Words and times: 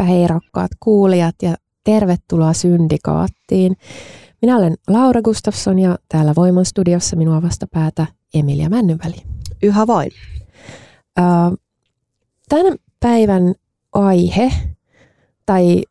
Heipä 0.00 0.12
hei 0.12 0.26
rakkaat 0.26 0.70
kuulijat 0.80 1.34
ja 1.42 1.54
tervetuloa 1.84 2.52
Syndikaattiin. 2.52 3.76
Minä 4.42 4.56
olen 4.56 4.74
Laura 4.88 5.22
Gustafsson 5.22 5.78
ja 5.78 5.98
täällä 6.08 6.32
Voiman 6.36 6.64
studiossa 6.64 7.16
minua 7.16 7.42
vastapäätä 7.42 8.06
Emilia 8.34 8.68
Männyväli. 8.68 9.22
Yhä 9.62 9.86
vain. 9.86 10.10
Tämän 12.48 12.76
päivän 13.00 13.54
aihe, 13.92 14.52
tai 15.46 15.82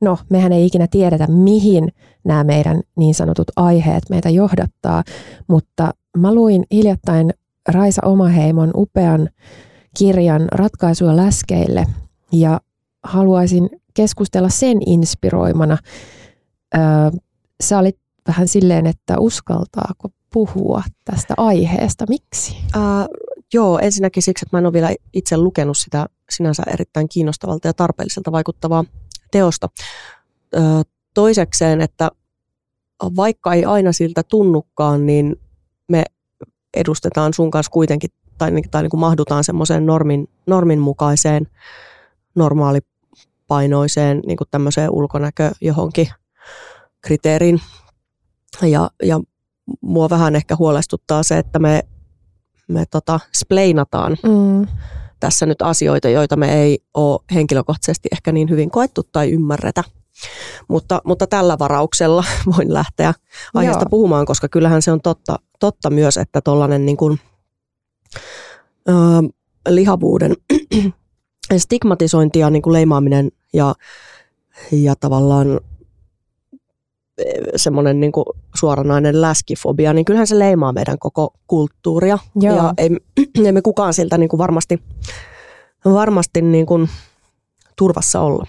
no 0.00 0.18
mehän 0.30 0.52
ei 0.52 0.66
ikinä 0.66 0.86
tiedetä 0.90 1.26
mihin 1.26 1.88
nämä 2.24 2.44
meidän 2.44 2.80
niin 2.96 3.14
sanotut 3.14 3.48
aiheet 3.56 4.02
meitä 4.10 4.30
johdattaa, 4.30 5.02
mutta 5.48 5.94
mä 6.16 6.34
luin 6.34 6.64
hiljattain 6.72 7.30
Raisa 7.68 8.02
Omaheimon 8.04 8.70
upean 8.74 9.28
kirjan 9.98 10.48
Ratkaisuja 10.52 11.16
läskeille– 11.16 11.86
ja 12.32 12.60
haluaisin 13.02 13.70
keskustella 13.94 14.48
sen 14.48 14.78
inspiroimana. 14.86 15.78
sä 17.62 17.78
olit 17.78 17.98
vähän 18.28 18.48
silleen, 18.48 18.86
että 18.86 19.18
uskaltaako 19.18 20.08
puhua 20.32 20.82
tästä 21.04 21.34
aiheesta. 21.36 22.04
Miksi? 22.08 22.56
Uh, 22.76 23.08
joo, 23.54 23.78
ensinnäkin 23.78 24.22
siksi, 24.22 24.44
että 24.44 24.56
mä 24.56 24.58
en 24.58 24.66
ole 24.66 24.72
vielä 24.72 24.94
itse 25.12 25.36
lukenut 25.36 25.78
sitä 25.78 26.06
sinänsä 26.30 26.62
erittäin 26.72 27.08
kiinnostavalta 27.08 27.68
ja 27.68 27.74
tarpeelliselta 27.74 28.32
vaikuttavaa 28.32 28.84
teosta. 29.30 29.68
Uh, 30.56 30.82
toisekseen, 31.14 31.80
että 31.80 32.10
vaikka 33.16 33.54
ei 33.54 33.64
aina 33.64 33.92
siltä 33.92 34.22
tunnukaan, 34.22 35.06
niin 35.06 35.36
me 35.88 36.04
edustetaan 36.76 37.34
sun 37.34 37.50
kanssa 37.50 37.70
kuitenkin, 37.70 38.10
tai, 38.38 38.52
tai 38.70 38.82
niin 38.82 38.90
kuin 38.90 39.00
mahdutaan 39.00 39.44
semmoiseen 39.44 39.86
normin, 39.86 40.28
normin 40.46 40.78
mukaiseen 40.78 41.46
normaalipainoiseen 42.40 44.20
niin 44.26 44.36
kuin 44.36 44.48
tämmöiseen 44.50 44.90
ulkonäkö 44.90 45.50
johonkin 45.60 46.08
kriteeriin. 47.00 47.60
Ja, 48.62 48.90
ja 49.02 49.20
mua 49.80 50.10
vähän 50.10 50.36
ehkä 50.36 50.56
huolestuttaa 50.56 51.22
se, 51.22 51.38
että 51.38 51.58
me, 51.58 51.82
me 52.68 52.84
tota, 52.90 53.20
spleinataan 53.36 54.16
mm. 54.22 54.66
tässä 55.20 55.46
nyt 55.46 55.62
asioita, 55.62 56.08
joita 56.08 56.36
me 56.36 56.62
ei 56.62 56.78
ole 56.94 57.20
henkilökohtaisesti 57.34 58.08
ehkä 58.12 58.32
niin 58.32 58.50
hyvin 58.50 58.70
koettu 58.70 59.02
tai 59.12 59.30
ymmärretä. 59.30 59.84
Mutta, 60.68 61.00
mutta 61.04 61.26
tällä 61.26 61.58
varauksella 61.58 62.24
voin 62.56 62.74
lähteä 62.74 63.14
aiheesta 63.54 63.84
Joo. 63.84 63.90
puhumaan, 63.90 64.26
koska 64.26 64.48
kyllähän 64.48 64.82
se 64.82 64.92
on 64.92 65.00
totta, 65.00 65.36
totta 65.60 65.90
myös, 65.90 66.16
että 66.16 66.40
tuollainen 66.40 66.86
niin 66.86 66.96
kuin, 66.96 67.20
ö, 68.88 68.92
lihavuuden 69.68 70.36
stigmatisointi 71.58 72.38
ja 72.38 72.50
niin 72.50 72.62
kuin 72.62 72.72
leimaaminen 72.72 73.30
ja, 73.52 73.74
ja 74.72 74.94
tavallaan 75.00 75.60
e, 77.18 77.24
semmoinen 77.56 78.00
niin 78.00 78.12
kuin 78.12 78.24
suoranainen 78.60 79.20
läskifobia, 79.20 79.92
niin 79.92 80.04
kyllähän 80.04 80.26
se 80.26 80.38
leimaa 80.38 80.72
meidän 80.72 80.98
koko 80.98 81.34
kulttuuria. 81.46 82.18
Joo. 82.40 82.56
Ja 82.56 82.74
ei, 82.78 82.90
ei 83.44 83.52
me 83.52 83.62
kukaan 83.62 83.94
siltä 83.94 84.18
niin 84.18 84.28
kuin 84.28 84.38
varmasti, 84.38 84.82
varmasti 85.84 86.42
niin 86.42 86.66
kuin 86.66 86.88
turvassa 87.76 88.20
olla. 88.20 88.46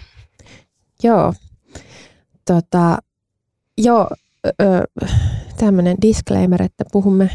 Joo. 1.03 1.33
Tota, 2.45 2.97
joo, 3.77 4.09
tämmöinen 5.57 5.97
disclaimer, 6.01 6.63
että 6.63 6.83
puhumme, 6.91 7.29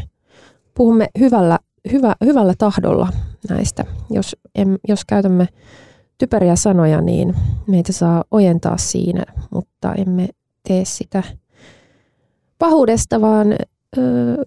puhumme 0.75 1.09
hyvällä, 1.19 1.59
hyvä, 1.91 2.15
hyvällä 2.25 2.53
tahdolla 2.57 3.07
näistä. 3.49 3.85
Jos, 4.09 4.35
em, 4.55 4.77
jos 4.87 5.05
käytämme 5.05 5.47
typeriä 6.17 6.55
sanoja, 6.55 7.01
niin 7.01 7.35
meitä 7.67 7.93
saa 7.93 8.23
ojentaa 8.31 8.77
siinä, 8.77 9.23
mutta 9.51 9.93
emme 9.93 10.29
tee 10.67 10.85
sitä 10.85 11.23
pahuudesta, 12.59 13.21
vaan 13.21 13.47
ö, 13.97 14.01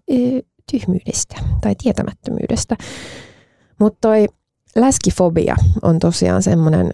e, 0.08 0.40
tyhmyydestä 0.70 1.36
tai 1.60 1.74
tietämättömyydestä. 1.82 2.76
Mutta 3.80 3.98
toi 4.00 4.26
läskifobia 4.76 5.56
on 5.82 5.98
tosiaan 5.98 6.42
semmoinen 6.42 6.90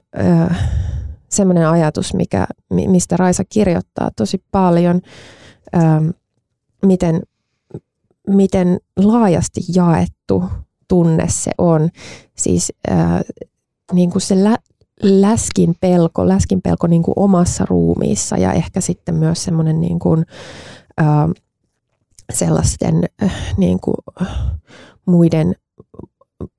semmoinen 1.28 1.68
ajatus, 1.68 2.14
mikä, 2.14 2.46
mistä 2.70 3.16
Raisa 3.16 3.42
kirjoittaa 3.48 4.10
tosi 4.16 4.44
paljon, 4.50 5.00
ö, 5.76 5.78
miten, 6.86 7.22
miten 8.28 8.78
laajasti 8.96 9.60
jaettu 9.74 10.44
tunne 10.88 11.26
se 11.28 11.50
on. 11.58 11.88
Siis 12.34 12.72
äh, 12.90 13.20
niin 13.92 14.10
kuin 14.10 14.22
se 14.22 14.44
lä- 14.44 14.58
läskin 15.02 15.74
pelko, 15.80 16.28
läskin 16.28 16.62
pelko 16.62 16.86
niin 16.86 17.02
kuin 17.02 17.14
omassa 17.16 17.66
ruumiissa 17.68 18.36
ja 18.36 18.52
ehkä 18.52 18.80
sitten 18.80 19.14
myös 19.14 19.44
semmoinen 19.44 19.80
niin 19.80 19.98
kuin, 19.98 20.24
äh, 21.00 21.06
sellaisten 22.32 23.04
äh, 23.22 23.32
niin 23.56 23.80
kuin, 23.80 23.96
muiden, 25.06 25.54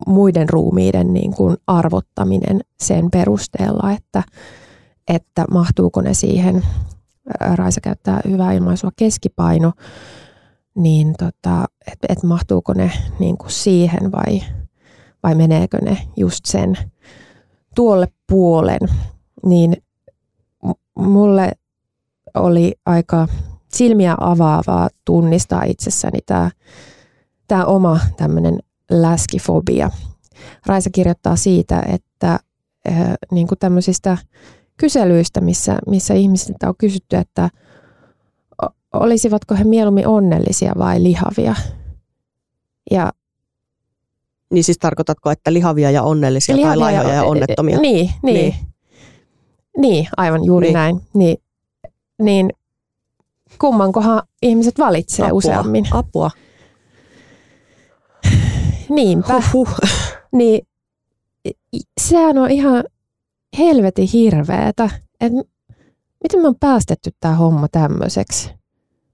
muiden 0.07 0.49
ruumiiden 0.49 1.13
niin 1.13 1.33
kuin 1.33 1.57
arvottaminen 1.67 2.61
sen 2.79 3.11
perusteella, 3.11 3.91
että, 3.91 4.23
että 5.07 5.45
mahtuuko 5.51 6.01
ne 6.01 6.13
siihen, 6.13 6.63
Raisa 7.55 7.81
käyttää 7.81 8.21
hyvää 8.29 8.53
ilmaisua 8.53 8.91
keskipaino, 8.95 9.71
niin 10.77 11.15
tota, 11.17 11.65
että 11.91 12.07
et 12.09 12.23
mahtuuko 12.23 12.73
ne 12.73 12.91
niin 13.19 13.37
kuin 13.37 13.51
siihen 13.51 14.11
vai, 14.11 14.41
vai 15.23 15.35
meneekö 15.35 15.77
ne 15.77 15.97
just 16.17 16.45
sen 16.45 16.77
tuolle 17.75 18.07
puolen, 18.27 18.79
niin 19.45 19.77
mulle 20.97 21.51
oli 22.33 22.75
aika 22.85 23.27
silmiä 23.73 24.15
avaavaa 24.19 24.89
tunnistaa 25.05 25.63
itsessäni 25.63 26.19
tämä 26.25 26.51
tää 27.47 27.65
oma 27.65 27.99
tämmöinen 28.17 28.59
läskifobia. 28.91 29.91
Raisa 30.65 30.89
kirjoittaa 30.89 31.35
siitä, 31.35 31.83
että 31.87 32.39
äh, 32.91 33.13
niin 33.31 33.47
kuin 33.47 33.59
tämmöisistä 33.59 34.17
kyselyistä, 34.77 35.41
missä, 35.41 35.77
missä 35.87 36.13
ihmisiltä 36.13 36.69
on 36.69 36.75
kysytty, 36.77 37.15
että 37.15 37.49
olisivatko 38.99 39.55
he 39.55 39.63
mieluummin 39.63 40.07
onnellisia 40.07 40.73
vai 40.77 41.03
lihavia. 41.03 41.55
Ja 42.91 43.11
niin 44.49 44.63
siis 44.63 44.77
tarkoitatko, 44.77 45.31
että 45.31 45.53
lihavia 45.53 45.91
ja 45.91 46.03
onnellisia 46.03 46.55
lihavia 46.55 46.71
tai 46.71 46.77
laihoja 46.77 47.09
ja, 47.09 47.15
ja 47.15 47.23
onnettomia? 47.23 47.79
Niin, 47.79 48.11
niin. 48.23 48.35
Niin, 48.35 48.55
niin 49.77 50.07
aivan 50.17 50.45
juuri 50.45 50.67
niin. 50.67 50.73
näin. 50.73 51.01
Niin, 51.13 51.37
niin 52.21 52.49
kummankohan 53.59 54.21
ihmiset 54.41 54.79
valitsee 54.79 55.25
Apua. 55.25 55.37
useammin? 55.37 55.85
Apua. 55.91 56.31
Niinpä. 58.89 59.41
Huhhuh. 59.53 59.77
Niin, 60.31 60.67
sehän 62.01 62.37
on 62.37 62.51
ihan 62.51 62.83
helvetin 63.57 64.07
hirveetä. 64.13 64.89
että 65.21 65.43
miten 66.23 66.41
me 66.41 66.47
on 66.47 66.55
päästetty 66.59 67.11
tämä 67.19 67.35
homma 67.35 67.67
tämmöiseksi? 67.67 68.51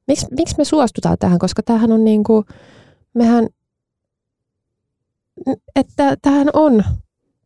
Miksi, 0.08 0.28
miksi 0.38 0.56
me 0.58 0.66
suostutaan 0.66 1.18
tähän? 1.20 1.40
Koska 1.40 1.64
tämähän 1.64 1.92
on 1.92 2.04
niin 2.04 2.24
kuin, 2.24 2.46
mehän, 3.14 3.48
että 5.76 6.18
tähän 6.22 6.48
on 6.54 6.84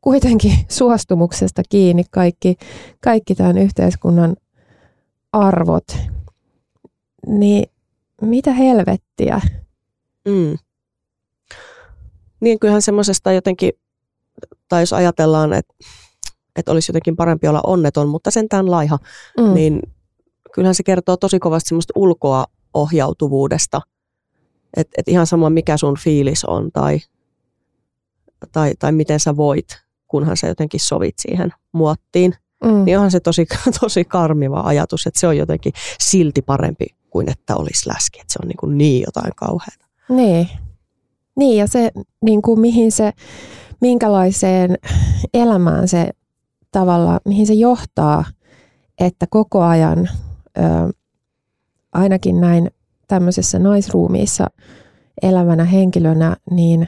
kuitenkin 0.01 0.53
suostumuksesta 0.69 1.61
kiinni 1.69 2.03
kaikki, 2.11 2.55
kaikki 3.03 3.35
tämän 3.35 3.57
yhteiskunnan 3.57 4.35
arvot. 5.31 5.85
Niin 7.27 7.69
mitä 8.21 8.53
helvettiä. 8.53 9.41
Mm. 10.27 10.57
Niin 12.39 12.59
kyllähän 12.59 12.81
semmoisesta 12.81 13.31
jotenkin, 13.31 13.71
tai 14.69 14.81
jos 14.81 14.93
ajatellaan, 14.93 15.53
että, 15.53 15.73
että 16.55 16.71
olisi 16.71 16.89
jotenkin 16.89 17.15
parempi 17.15 17.47
olla 17.47 17.61
onneton, 17.63 18.09
mutta 18.09 18.31
sentään 18.31 18.71
laiha, 18.71 18.97
mm. 19.39 19.53
niin 19.53 19.81
kyllähän 20.57 20.75
se 20.75 20.83
kertoo 20.83 21.17
tosi 21.17 21.39
kovasti 21.39 21.67
semmoista 21.67 21.93
ulkoa 21.95 22.45
ohjautuvuudesta. 22.73 23.81
Että 24.77 24.93
et 24.97 25.07
ihan 25.07 25.27
sama 25.27 25.49
mikä 25.49 25.77
sun 25.77 25.97
fiilis 25.97 26.45
on 26.45 26.71
tai, 26.71 26.99
tai, 28.51 28.73
tai 28.79 28.91
miten 28.91 29.19
sä 29.19 29.37
voit, 29.37 29.67
kunhan 30.07 30.37
sä 30.37 30.47
jotenkin 30.47 30.79
sovit 30.79 31.15
siihen 31.19 31.53
muottiin. 31.71 32.33
Mm. 32.63 32.85
Niin 32.85 32.97
onhan 32.97 33.11
se 33.11 33.19
tosi, 33.19 33.45
tosi 33.81 34.05
karmiva 34.05 34.61
ajatus, 34.61 35.07
että 35.07 35.19
se 35.19 35.27
on 35.27 35.37
jotenkin 35.37 35.73
silti 35.99 36.41
parempi 36.41 36.85
kuin 37.09 37.29
että 37.29 37.55
olisi 37.55 37.89
läski. 37.89 38.19
Että 38.21 38.33
se 38.33 38.39
on 38.43 38.47
niin, 38.47 38.57
kuin 38.57 38.77
niin 38.77 39.03
jotain 39.05 39.31
kauheata. 39.35 39.85
Niin. 40.09 40.49
Niin 41.35 41.57
ja 41.57 41.67
se, 41.67 41.91
niin 42.21 42.41
kuin 42.41 42.59
mihin 42.59 42.91
se, 42.91 43.13
minkälaiseen 43.81 44.77
elämään 45.33 45.87
se 45.87 46.09
tavalla, 46.71 47.19
mihin 47.25 47.47
se 47.47 47.53
johtaa, 47.53 48.25
että 48.99 49.25
koko 49.29 49.63
ajan 49.63 50.09
ö, 50.57 50.93
ainakin 51.93 52.41
näin 52.41 52.71
tämmöisessä 53.07 53.59
naisruumiissa 53.59 54.47
elävänä 55.21 55.65
henkilönä, 55.65 56.37
niin, 56.51 56.87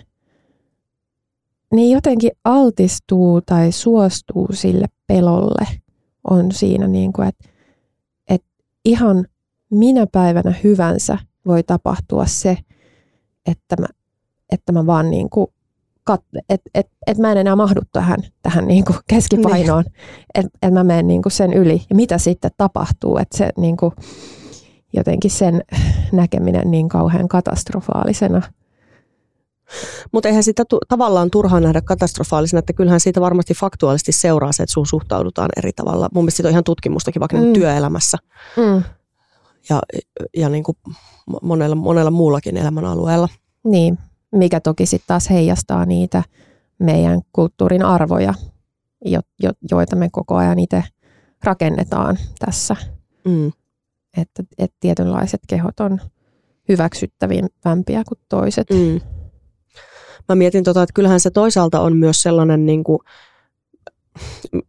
niin 1.73 1.91
jotenkin 1.91 2.31
altistuu 2.43 3.41
tai 3.41 3.71
suostuu 3.71 4.47
sille 4.53 4.85
pelolle 5.07 5.67
on 6.23 6.51
siinä, 6.51 6.87
niin 6.87 7.13
kuin, 7.13 7.27
että, 7.27 7.49
että 8.29 8.47
ihan 8.85 9.25
minä 9.71 10.07
päivänä 10.11 10.53
hyvänsä 10.63 11.17
voi 11.45 11.63
tapahtua 11.63 12.25
se, 12.25 12.57
että 13.45 13.75
mä, 13.79 13.87
että 14.51 14.71
mä 14.71 14.85
vaan 14.85 15.09
niin 15.09 15.29
kuin 15.29 15.47
kat, 16.09 16.21
et, 16.49 16.61
et, 16.73 16.87
et 17.07 17.17
mä 17.17 17.31
en 17.31 17.37
enää 17.37 17.55
mahdu 17.55 17.81
tähän, 17.91 18.17
tähän 18.41 18.67
niin 18.67 18.85
kuin 18.85 18.97
keskipainoon, 19.07 19.83
niin. 19.83 19.93
että 20.35 20.49
et 20.61 20.73
mä 20.73 20.83
menen 20.83 21.07
niin 21.07 21.21
kuin 21.21 21.31
sen 21.31 21.53
yli. 21.53 21.81
Ja 21.89 21.95
mitä 21.95 22.17
sitten 22.17 22.51
tapahtuu, 22.57 23.17
että 23.17 23.37
se 23.37 23.49
niin 23.57 23.77
kuin, 23.77 23.91
jotenkin 24.93 25.31
sen 25.31 25.61
näkeminen 26.11 26.71
niin 26.71 26.89
kauhean 26.89 27.27
katastrofaalisena. 27.27 28.41
Mutta 30.11 30.29
eihän 30.29 30.43
sitä 30.43 30.65
tu- 30.65 30.79
tavallaan 30.87 31.29
turhaan 31.31 31.63
nähdä 31.63 31.81
katastrofaalisena, 31.81 32.59
että 32.59 32.73
kyllähän 32.73 32.99
siitä 32.99 33.21
varmasti 33.21 33.53
faktuaalisesti 33.53 34.11
seuraa 34.11 34.51
se, 34.51 34.63
että 34.63 34.73
sun 34.73 34.87
suhtaudutaan 34.87 35.49
eri 35.57 35.71
tavalla. 35.75 36.09
Mun 36.13 36.23
mielestä 36.23 36.37
siitä 36.37 36.47
on 36.47 36.51
ihan 36.51 36.63
tutkimustakin 36.63 37.19
vaikka 37.19 37.37
mm. 37.37 37.53
työelämässä. 37.53 38.17
Mm. 38.57 38.83
Ja, 39.69 39.81
ja 40.37 40.49
niin 40.49 40.63
kuin 40.63 40.77
monella, 41.41 41.75
monella 41.75 42.11
muullakin 42.11 42.57
elämänalueella. 42.57 43.27
Niin, 43.63 43.97
mikä 44.31 44.59
toki 44.59 44.85
sitten 44.85 45.07
taas 45.07 45.29
heijastaa 45.29 45.85
niitä 45.85 46.23
meidän 46.79 47.21
kulttuurin 47.33 47.85
arvoja, 47.85 48.33
jo, 49.05 49.19
jo, 49.43 49.51
joita 49.71 49.95
me 49.95 50.09
koko 50.11 50.35
ajan 50.35 50.59
itse 50.59 50.83
rakennetaan 51.43 52.17
tässä. 52.39 52.75
Mm. 53.25 53.51
Että, 54.17 54.43
että 54.57 54.77
tietynlaiset 54.79 55.39
kehot 55.47 55.79
on 55.79 55.99
hyväksyttävämpiä 56.69 58.03
kuin 58.07 58.19
toiset. 58.29 58.67
Mm. 58.69 59.01
Mä 60.29 60.35
mietin, 60.35 60.63
tota, 60.63 60.83
että 60.83 60.93
kyllähän 60.93 61.19
se 61.19 61.29
toisaalta 61.29 61.81
on 61.81 61.97
myös 61.97 62.21
sellainen, 62.21 62.65
niin 62.65 62.83
kuin, 62.83 62.99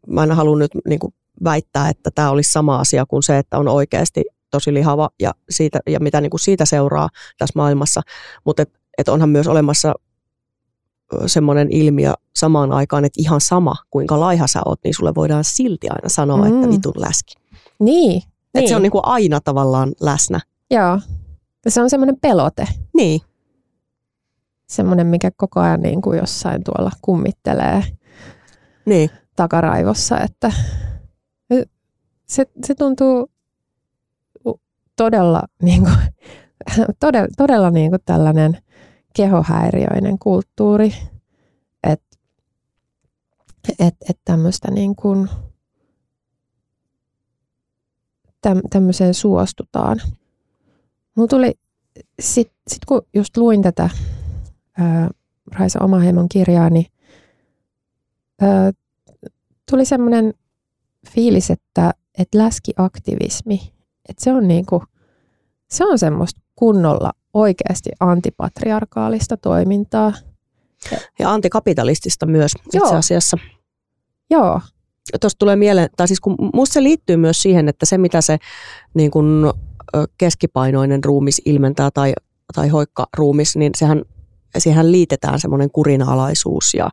mä 0.06 0.22
en 0.22 0.32
halua 0.32 0.58
nyt 0.58 0.70
niin 0.88 0.98
kuin 0.98 1.14
väittää, 1.44 1.88
että 1.88 2.10
tämä 2.14 2.30
olisi 2.30 2.52
sama 2.52 2.76
asia 2.80 3.06
kuin 3.06 3.22
se, 3.22 3.38
että 3.38 3.58
on 3.58 3.68
oikeasti 3.68 4.24
tosi 4.50 4.74
lihava 4.74 5.10
ja, 5.20 5.32
siitä, 5.50 5.80
ja 5.86 6.00
mitä 6.00 6.20
niin 6.20 6.30
kuin 6.30 6.40
siitä 6.40 6.64
seuraa 6.64 7.08
tässä 7.38 7.52
maailmassa. 7.56 8.00
Mutta 8.44 8.64
et, 9.00 9.08
et 9.08 9.08
onhan 9.08 9.28
myös 9.28 9.48
olemassa 9.48 9.94
semmoinen 11.26 11.68
ilmiö 11.70 12.14
samaan 12.36 12.72
aikaan, 12.72 13.04
että 13.04 13.20
ihan 13.20 13.40
sama 13.40 13.74
kuinka 13.90 14.20
laiha 14.20 14.46
sä 14.46 14.60
oot, 14.64 14.80
niin 14.84 14.94
sulle 14.94 15.14
voidaan 15.14 15.44
silti 15.44 15.88
aina 15.90 16.08
sanoa, 16.08 16.36
mm. 16.36 16.54
että 16.54 16.68
vitun 16.68 16.92
läski. 16.96 17.34
Niin. 17.78 18.16
Että 18.16 18.58
niin. 18.60 18.68
se 18.68 18.76
on 18.76 18.82
niin 18.82 18.92
kuin 18.92 19.04
aina 19.04 19.40
tavallaan 19.40 19.92
läsnä. 20.00 20.40
Joo. 20.70 21.00
Se 21.68 21.82
on 21.82 21.90
semmoinen 21.90 22.16
pelote. 22.20 22.68
Niin. 22.94 23.20
Semmoinen, 24.66 25.06
mikä 25.06 25.30
koko 25.36 25.60
ajan 25.60 25.80
niin 25.80 26.02
kuin 26.02 26.18
jossain 26.18 26.64
tuolla 26.64 26.90
kummittelee 27.02 27.84
niin. 28.86 29.10
takaraivossa, 29.36 30.20
että 30.20 30.52
se, 32.26 32.46
se 32.66 32.74
tuntuu 32.74 33.30
todella, 34.96 35.42
niin 35.62 35.82
kuin, 35.82 35.94
todella, 37.00 37.28
todella 37.36 37.70
niin 37.70 37.90
kuin 37.90 38.02
tällainen 38.04 38.58
kehohäiriöinen 39.14 40.18
kulttuuri, 40.18 40.94
että 41.84 42.16
et, 43.78 43.94
et 44.08 44.18
tämmöistä 44.24 44.70
niin 44.70 44.96
kuin, 44.96 45.28
täm, 48.42 48.60
tämmöiseen 48.70 49.14
suostutaan. 49.14 50.00
Mulla 51.16 51.28
tuli, 51.28 51.54
sitten 52.20 52.56
sit 52.68 52.84
kun 52.84 53.02
just 53.14 53.36
luin 53.36 53.62
tätä 53.62 53.90
ää, 54.78 55.10
Raisa 55.52 55.78
Omaheimon 55.84 56.28
kirjaa, 56.28 56.70
niin 56.70 56.86
ää, 58.40 58.72
tuli 59.70 59.84
semmoinen 59.84 60.34
fiilis, 61.10 61.50
että, 61.50 61.94
että 62.18 62.38
läskiaktivismi, 62.38 63.72
että 64.08 64.24
se 64.24 64.32
on 64.32 64.48
niinku, 64.48 64.82
se 65.70 65.84
on 65.84 65.98
semmoista 65.98 66.40
kunnolla 66.56 67.12
oikeasti 67.34 67.90
antipatriarkaalista 68.00 69.36
toimintaa. 69.36 70.12
Ja 71.18 71.32
antikapitalistista 71.32 72.26
myös 72.26 72.52
Joo. 72.72 72.84
itse 72.84 72.96
asiassa. 72.96 73.36
Joo. 74.30 74.60
Tuosta 75.20 75.38
tulee 75.38 75.56
mieleen, 75.56 75.88
tai 75.96 76.08
siis 76.08 76.20
kun 76.20 76.36
musta 76.54 76.72
se 76.72 76.82
liittyy 76.82 77.16
myös 77.16 77.42
siihen, 77.42 77.68
että 77.68 77.86
se 77.86 77.98
mitä 77.98 78.20
se 78.20 78.38
niin 78.94 79.10
kun, 79.10 79.52
keskipainoinen 80.18 81.04
ruumis 81.04 81.42
ilmentää 81.44 81.90
tai, 81.90 82.12
tai 82.54 82.68
hoikka 82.68 83.06
ruumis, 83.16 83.56
niin 83.56 83.72
sehän 83.76 84.02
siihen 84.58 84.92
liitetään 84.92 85.40
semmoinen 85.40 85.70
kurinalaisuus 85.70 86.74
ja 86.74 86.90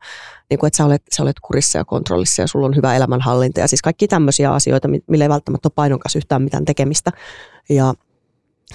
niin 0.49 0.59
kuin, 0.59 0.67
että 0.67 0.77
sä 0.77 0.85
olet, 0.85 1.03
sä 1.15 1.23
olet 1.23 1.39
kurissa 1.39 1.77
ja 1.77 1.85
kontrollissa 1.85 2.41
ja 2.41 2.47
sulla 2.47 2.65
on 2.65 2.75
hyvä 2.75 2.95
elämänhallinta 2.95 3.59
ja 3.59 3.67
siis 3.67 3.81
kaikki 3.81 4.07
tämmöisiä 4.07 4.51
asioita, 4.51 4.87
millä 5.07 5.25
ei 5.25 5.29
välttämättä 5.29 5.67
ole 5.67 5.73
painon 5.75 5.99
kanssa 5.99 6.19
yhtään 6.19 6.41
mitään 6.41 6.65
tekemistä. 6.65 7.11
Ja, 7.69 7.93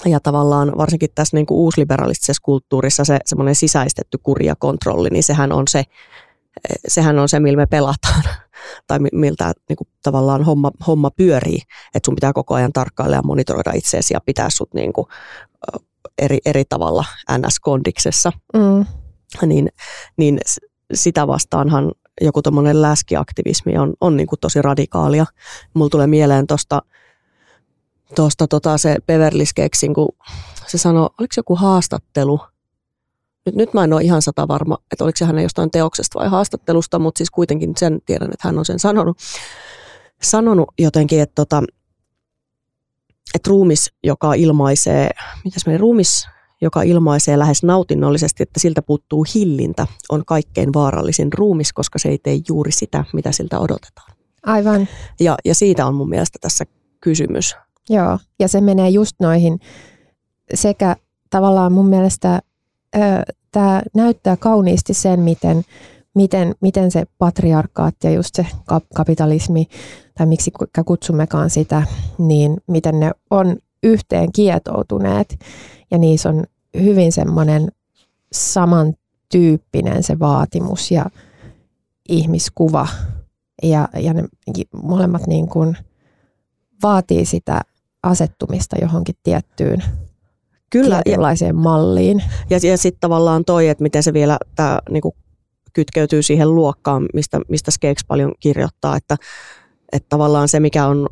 ja 0.04 0.20
tavallaan 0.20 0.72
varsinkin 0.78 1.08
tässä 1.14 1.36
niin 1.36 1.46
kuin 1.46 1.58
uusliberalistisessa 1.58 2.42
kulttuurissa 2.42 3.04
se 3.04 3.18
semmoinen 3.26 3.54
sisäistetty 3.54 4.18
kuri 4.22 4.46
ja 4.46 4.56
kontrolli, 4.56 5.08
niin 5.10 5.22
sehän 5.22 5.52
on 5.52 5.68
se, 5.68 5.84
sehän 6.88 7.18
on 7.18 7.28
se, 7.28 7.40
millä 7.40 7.56
me 7.56 7.66
pelataan 7.66 8.22
tai 8.86 8.98
miltä 9.12 9.52
niin 9.68 9.76
kuin, 9.76 9.88
tavallaan 10.02 10.44
homma, 10.44 10.70
homma 10.86 11.10
pyörii, 11.10 11.58
että 11.94 12.06
sun 12.06 12.14
pitää 12.14 12.32
koko 12.32 12.54
ajan 12.54 12.72
tarkkailla 12.72 13.16
ja 13.16 13.22
monitoroida 13.22 13.72
itseesi 13.74 14.14
ja 14.14 14.20
pitää 14.20 14.50
sut 14.50 14.74
niin 14.74 14.92
kuin, 14.92 15.06
eri, 16.18 16.38
eri 16.44 16.64
tavalla 16.64 17.04
NS-kondiksessa. 17.38 18.32
Mm. 18.54 18.86
Niin, 19.46 19.68
niin 20.16 20.38
sitä 20.94 21.26
vastaanhan 21.26 21.92
joku 22.20 22.42
tuommoinen 22.42 22.82
läskiaktivismi 22.82 23.78
on, 23.78 23.94
on 24.00 24.16
niin 24.16 24.26
kuin 24.26 24.40
tosi 24.40 24.62
radikaalia. 24.62 25.26
Mulla 25.74 25.90
tulee 25.90 26.06
mieleen 26.06 26.46
tuosta 26.46 26.82
tosta, 28.14 28.48
tota 28.48 28.78
se 28.78 28.96
Beverly 29.06 29.46
Skeksin, 29.46 29.94
kun 29.94 30.08
se 30.66 30.78
sanoi, 30.78 31.02
oliko 31.02 31.32
se 31.32 31.38
joku 31.38 31.56
haastattelu, 31.56 32.40
nyt, 33.46 33.54
nyt 33.54 33.74
mä 33.74 33.84
en 33.84 33.92
ole 33.92 34.02
ihan 34.02 34.22
sata 34.22 34.48
varma, 34.48 34.78
että 34.92 35.04
oliko 35.04 35.16
se 35.16 35.24
hänen 35.24 35.42
jostain 35.42 35.70
teoksesta 35.70 36.18
vai 36.18 36.28
haastattelusta, 36.28 36.98
mutta 36.98 37.18
siis 37.18 37.30
kuitenkin 37.30 37.72
sen 37.76 38.00
tiedän, 38.06 38.30
että 38.32 38.48
hän 38.48 38.58
on 38.58 38.64
sen 38.64 38.78
sanonut, 38.78 39.18
sanonut 40.22 40.68
jotenkin, 40.78 41.20
että, 41.20 41.34
tota, 41.34 41.62
että 43.34 43.48
ruumis, 43.50 43.92
joka 44.04 44.34
ilmaisee, 44.34 45.10
mitäs 45.44 45.66
meni, 45.66 45.78
ruumis, 45.78 46.28
joka 46.60 46.82
ilmaisee 46.82 47.38
lähes 47.38 47.62
nautinnollisesti, 47.62 48.42
että 48.42 48.60
siltä 48.60 48.82
puuttuu 48.82 49.26
hillintä, 49.34 49.86
on 50.08 50.24
kaikkein 50.26 50.72
vaarallisin 50.72 51.32
ruumis, 51.32 51.72
koska 51.72 51.98
se 51.98 52.08
ei 52.08 52.18
tee 52.18 52.38
juuri 52.48 52.72
sitä, 52.72 53.04
mitä 53.12 53.32
siltä 53.32 53.58
odotetaan. 53.58 54.12
Aivan. 54.46 54.88
Ja, 55.20 55.36
ja 55.44 55.54
siitä 55.54 55.86
on 55.86 55.94
mun 55.94 56.08
mielestä 56.08 56.38
tässä 56.40 56.64
kysymys. 57.00 57.56
Joo, 57.90 58.18
ja 58.38 58.48
se 58.48 58.60
menee 58.60 58.88
just 58.88 59.16
noihin 59.20 59.58
sekä 60.54 60.96
tavallaan 61.30 61.72
mun 61.72 61.86
mielestä 61.86 62.40
tämä 63.52 63.82
näyttää 63.94 64.36
kauniisti 64.36 64.94
sen, 64.94 65.20
miten, 65.20 65.62
miten, 66.14 66.54
miten 66.60 66.90
se 66.90 67.04
patriarkaat 67.18 67.94
ja 68.04 68.10
just 68.10 68.34
se 68.34 68.46
kapitalismi, 68.94 69.66
tai 70.14 70.26
miksi 70.26 70.52
kutsummekaan 70.86 71.50
sitä, 71.50 71.82
niin 72.18 72.56
miten 72.68 73.00
ne 73.00 73.10
on 73.30 73.56
yhteen 73.82 74.32
kietoutuneet. 74.32 75.38
Ja 75.90 75.98
niissä 75.98 76.28
on 76.28 76.44
hyvin 76.80 77.12
semmoinen 77.12 77.68
samantyyppinen 78.32 80.02
se 80.02 80.18
vaatimus 80.18 80.90
ja 80.90 81.06
ihmiskuva. 82.08 82.88
Ja, 83.62 83.88
ja 83.96 84.14
ne 84.14 84.24
molemmat 84.82 85.26
niin 85.26 85.48
kuin 85.48 85.76
vaatii 86.82 87.24
sitä 87.24 87.60
asettumista 88.02 88.76
johonkin 88.80 89.14
tiettyyn 89.22 89.82
Kyllä, 90.70 91.02
tietynlaiseen 91.04 91.48
ja, 91.48 91.54
malliin. 91.54 92.22
Ja, 92.50 92.58
ja 92.62 92.78
sitten 92.78 93.00
tavallaan 93.00 93.44
toi, 93.44 93.68
että 93.68 93.82
miten 93.82 94.02
se 94.02 94.12
vielä 94.12 94.38
tää, 94.54 94.78
niinku, 94.90 95.16
kytkeytyy 95.72 96.22
siihen 96.22 96.54
luokkaan, 96.54 97.08
mistä, 97.14 97.40
mistä 97.48 97.70
Skeks 97.70 98.04
paljon 98.08 98.32
kirjoittaa, 98.40 98.96
että, 98.96 99.16
että 99.92 100.08
tavallaan 100.08 100.48
se, 100.48 100.60
mikä 100.60 100.86
on 100.86 101.08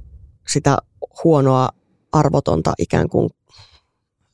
sitä 0.49 0.79
huonoa, 1.25 1.69
arvotonta 2.13 2.73
ikään 2.79 3.09
kuin 3.09 3.31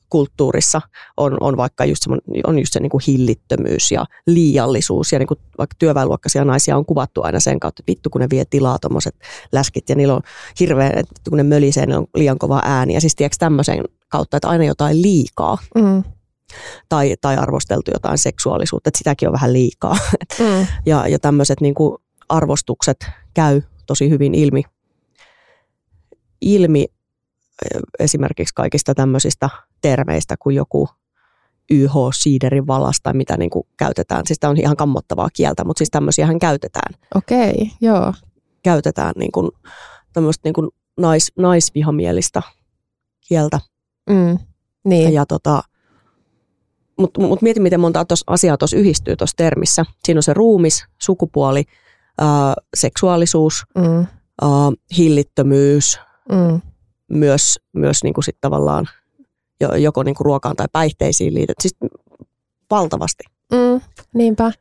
kulttuurissa 0.09 0.81
on, 1.17 1.37
on 1.39 1.57
vaikka 1.57 1.85
just, 1.85 2.03
on 2.43 2.59
just 2.59 2.73
se 2.73 2.79
niin 2.79 2.89
kuin 2.89 3.03
hillittömyys 3.07 3.91
ja 3.91 4.05
liiallisuus. 4.27 5.11
Ja 5.11 5.19
niin 5.19 5.27
kuin 5.27 5.39
vaikka 5.57 5.75
työväenluokkaisia 5.79 6.45
naisia 6.45 6.77
on 6.77 6.85
kuvattu 6.85 7.23
aina 7.23 7.39
sen 7.39 7.59
kautta, 7.59 7.81
että 7.81 7.91
vittu 7.91 8.09
kun 8.09 8.21
ne 8.21 8.27
vie 8.29 8.45
tilaa 8.45 8.79
tuommoiset 8.79 9.15
läskit 9.51 9.89
ja 9.89 9.95
niillä 9.95 10.15
on 10.15 10.21
hirveän, 10.59 10.97
että 10.97 11.21
kun 11.29 11.37
ne 11.37 11.43
mölisee, 11.43 11.85
ne 11.85 11.97
on 11.97 12.07
liian 12.15 12.37
kova 12.37 12.61
ääni. 12.65 12.93
Ja 12.93 13.01
siis 13.01 13.15
tiedätkö 13.15 13.35
tämmöisen 13.39 13.83
kautta, 14.09 14.37
että 14.37 14.49
aina 14.49 14.63
jotain 14.63 15.01
liikaa. 15.01 15.57
Mm. 15.75 16.03
Tai, 16.89 17.15
tai 17.21 17.37
arvosteltu 17.37 17.91
jotain 17.93 18.17
seksuaalisuutta, 18.17 18.89
että 18.89 18.97
sitäkin 18.97 19.27
on 19.27 19.33
vähän 19.33 19.53
liikaa. 19.53 19.97
Mm. 20.39 20.67
ja, 20.85 21.07
ja 21.07 21.19
tämmöiset 21.19 21.61
niin 21.61 21.73
kuin 21.73 21.97
arvostukset 22.29 22.97
käy 23.33 23.61
tosi 23.85 24.09
hyvin 24.09 24.35
ilmi, 24.35 24.63
ilmi 26.41 26.85
esimerkiksi 27.99 28.53
kaikista 28.53 28.95
tämmöisistä 28.95 29.49
termeistä 29.81 30.35
kuin 30.39 30.55
joku 30.55 30.89
YH, 31.71 31.93
siiderin 32.13 32.67
valas 32.67 32.99
tai 33.03 33.13
mitä 33.13 33.37
niin 33.37 33.49
kuin 33.49 33.67
käytetään. 33.77 34.23
Siis 34.27 34.39
tämä 34.39 34.51
on 34.51 34.57
ihan 34.57 34.77
kammottavaa 34.77 35.29
kieltä, 35.33 35.63
mutta 35.63 35.77
siis 35.77 35.89
tämmöisiähän 35.89 36.39
käytetään. 36.39 36.93
Okei, 37.15 37.51
okay, 37.51 37.67
joo. 37.81 38.13
Käytetään 38.63 39.13
niin 39.17 39.31
kuin, 39.31 39.51
tämmöistä 40.13 40.41
niin 40.43 40.53
kuin 40.53 40.69
nais, 40.97 41.31
naisvihamielistä 41.37 42.41
kieltä. 43.27 43.59
Mm, 44.09 44.39
niin. 44.85 45.13
Ja 45.13 45.25
tota, 45.25 45.63
mutta 46.99 47.21
mut 47.21 47.41
mieti, 47.41 47.59
miten 47.59 47.79
monta 47.79 48.05
tos 48.05 48.23
asiaa 48.27 48.57
tuossa 48.57 48.77
yhdistyy 48.77 49.15
tuossa 49.15 49.37
termissä. 49.37 49.85
Siinä 50.05 50.19
on 50.19 50.23
se 50.23 50.33
ruumis, 50.33 50.85
sukupuoli, 51.01 51.63
ää, 52.17 52.53
seksuaalisuus, 52.77 53.63
mm. 53.77 54.07
ää, 54.41 54.71
hillittömyys, 54.97 55.99
mm 56.31 56.61
myös, 57.11 57.59
myös 57.73 58.03
niin 58.03 58.13
kuin 58.13 58.23
sit 58.23 58.37
tavallaan 58.41 58.85
joko 59.59 60.03
niin 60.03 60.15
kuin 60.15 60.25
ruokaan 60.25 60.55
tai 60.55 60.67
päihteisiin 60.71 61.33
liitet, 61.33 61.55
siis 61.61 61.75
valtavasti. 62.71 63.23
Mm, 63.51 63.81
niinpä. 64.13 64.51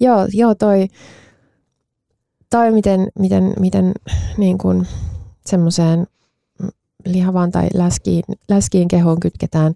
Joo, 0.00 0.26
joo 0.32 0.54
toi, 0.54 0.88
toi 2.50 2.70
miten, 2.70 3.08
miten, 3.18 3.54
miten 3.60 3.92
niin 4.36 4.58
kuin 4.58 4.86
semmoiseen 5.46 6.06
lihavaan 7.04 7.50
tai 7.50 7.68
läskiin, 7.74 8.24
läskiin 8.48 8.88
kehoon 8.88 9.20
kytketään 9.20 9.74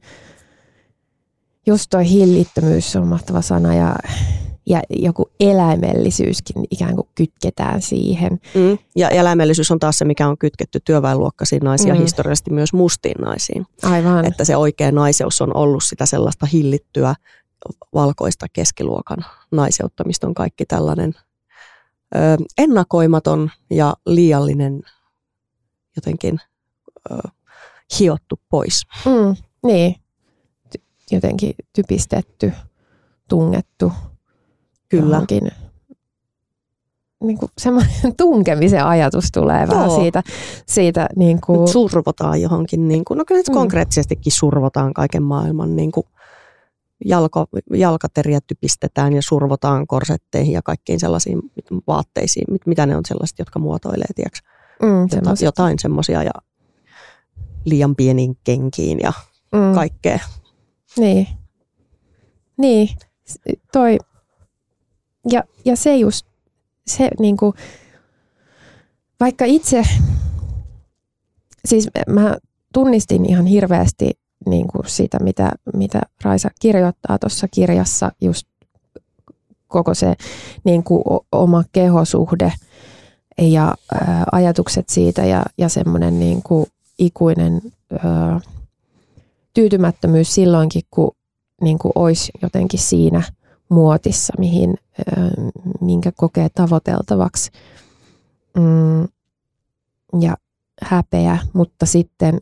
just 1.69 1.87
toi 1.91 2.09
hillittömyys 2.11 2.97
on 2.97 3.07
mahtava 3.07 3.43
sana 3.43 3.75
ja 3.75 3.97
ja 4.69 4.83
joku 4.91 5.31
eläimellisyyskin 5.41 6.65
ikään 6.71 6.95
kuin 6.95 7.09
kytketään 7.15 7.83
siihen. 7.83 8.41
Mm. 8.55 8.79
Ja 8.97 9.09
eläimellisyys 9.09 9.71
on 9.71 9.79
taas 9.79 9.99
se, 9.99 10.05
mikä 10.05 10.29
on 10.29 10.39
kytketty 10.39 10.81
työväenluokkaisiin 10.85 11.63
naisiin 11.63 11.91
mm. 11.91 11.95
ja 11.95 12.01
historiallisesti 12.01 12.51
myös 12.51 12.73
mustiin 12.73 13.21
naisiin. 13.21 13.67
Aivan. 13.83 14.25
Että 14.25 14.45
se 14.45 14.57
oikea 14.57 14.93
naiseus 14.93 15.41
on 15.41 15.57
ollut 15.57 15.83
sitä 15.85 16.07
sellaista 16.07 16.47
hillittyä 16.47 17.15
valkoista 17.95 18.47
keskiluokan 18.53 19.19
naiseutta, 19.51 20.05
mistä 20.05 20.27
on 20.27 20.35
kaikki 20.35 20.67
tällainen 20.67 21.15
ö, 22.15 22.19
ennakoimaton 22.59 23.51
ja 23.71 23.95
liiallinen 24.07 24.83
jotenkin 25.97 26.41
ö, 27.11 27.29
hiottu 27.99 28.41
pois. 28.51 28.87
Mm, 29.05 29.37
niin, 29.63 29.97
jotenkin 31.11 31.55
typistetty, 31.73 32.53
tungettu 33.29 33.93
Kyllä. 34.89 35.15
johonkin 35.15 35.51
niin 37.25 37.39
kuin 37.39 37.53
semmoinen 37.59 37.93
tunkemisen 38.17 38.85
ajatus 38.85 39.29
tulee 39.33 39.65
Joo. 39.65 39.75
vähän 39.75 39.91
siitä. 39.91 40.23
siitä 40.67 41.09
niin 41.17 41.41
kuin... 41.41 41.69
Survotaan 41.69 42.43
johonkin, 42.43 42.89
niin 42.89 43.05
kuin, 43.05 43.19
no 43.19 43.25
kyllä 43.25 43.43
mm. 43.49 43.55
konkreettisestikin 43.55 44.33
survotaan 44.33 44.95
kaiken 44.95 45.23
maailman 45.23 45.77
niin 45.77 45.93
kuin 45.93 46.07
jalko, 47.05 47.47
jalkateriä 47.75 48.41
typistetään 48.47 49.13
ja 49.13 49.23
survotaan 49.23 49.87
korsetteihin 49.87 50.53
ja 50.53 50.63
kaikkiin 50.63 51.01
sellaisiin 51.01 51.41
vaatteisiin, 51.87 52.45
mit, 52.51 52.67
mitä 52.67 52.87
ne 52.87 52.97
on 52.97 53.05
sellaiset, 53.09 53.39
jotka 53.39 53.59
muotoilee, 53.59 54.09
tiedätkö? 54.15 54.39
Mm, 54.83 55.03
Jota, 55.03 55.45
jotain 55.45 55.79
semmoisia 55.79 56.23
ja 56.23 56.31
liian 57.65 57.97
pieniin 57.97 58.37
kenkiin 58.45 58.99
ja 59.03 59.13
mm. 59.53 59.75
kaikkea. 59.75 60.19
Niin. 60.97 61.29
Niin, 62.57 62.89
toi 63.73 63.99
ja, 65.31 65.45
ja 65.65 65.77
se 65.77 65.97
just, 65.97 66.27
se 66.87 67.11
niin 67.21 67.37
kuin, 67.37 67.53
vaikka 69.21 69.45
itse, 69.45 69.83
siis 71.65 71.89
mä 72.09 72.37
tunnistin 72.73 73.31
ihan 73.31 73.47
hirveästi 73.47 74.11
niin 74.47 74.69
kuin 74.69 74.83
sitä, 74.87 75.19
mitä, 75.19 75.53
mitä 75.75 76.01
Raisa 76.25 76.51
kirjoittaa 76.61 77.19
tuossa 77.19 77.49
kirjassa, 77.49 78.13
just 78.21 78.47
koko 79.69 79.95
se 79.95 80.15
niin 80.65 80.85
kuin 80.85 81.03
oma 81.33 81.65
kehosuhde 81.73 82.53
ja 83.39 83.75
ää, 83.93 84.25
ajatukset 84.33 84.89
siitä 84.89 85.25
ja, 85.25 85.43
ja 85.59 85.69
semmoinen 85.69 86.19
niin 86.19 86.43
kuin 86.43 86.67
ikuinen 86.99 87.61
ää, 88.05 88.41
tyytymättömyys 89.55 90.35
silloinkin, 90.35 90.83
kun 90.91 91.11
niin 91.61 91.79
kuin 91.79 91.93
olisi 91.95 92.33
jotenkin 92.43 92.81
siinä 92.81 93.23
muotissa, 93.69 94.33
mihin 94.39 94.75
minkä 95.81 96.13
kokee 96.17 96.49
tavoiteltavaksi. 96.55 97.51
Mm, 98.57 99.09
ja 100.21 100.37
häpeä, 100.83 101.39
mutta 101.53 101.87
sitten, 101.87 102.39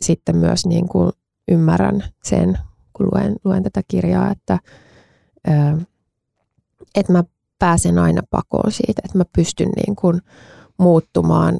sitten 0.00 0.36
myös 0.36 0.66
niin 0.66 0.88
kuin 0.88 1.12
ymmärrän 1.48 2.04
sen, 2.24 2.58
kun 2.92 3.08
luen, 3.12 3.36
luen 3.44 3.62
tätä 3.62 3.82
kirjaa, 3.88 4.30
että, 4.30 4.58
että 6.94 7.12
mä 7.12 7.24
pääsen 7.58 7.98
aina 7.98 8.22
pakoon 8.30 8.72
siitä, 8.72 9.02
että 9.04 9.18
mä 9.18 9.24
pystyn 9.36 9.70
niin 9.86 9.96
kuin 9.96 10.20
muuttumaan, 10.78 11.58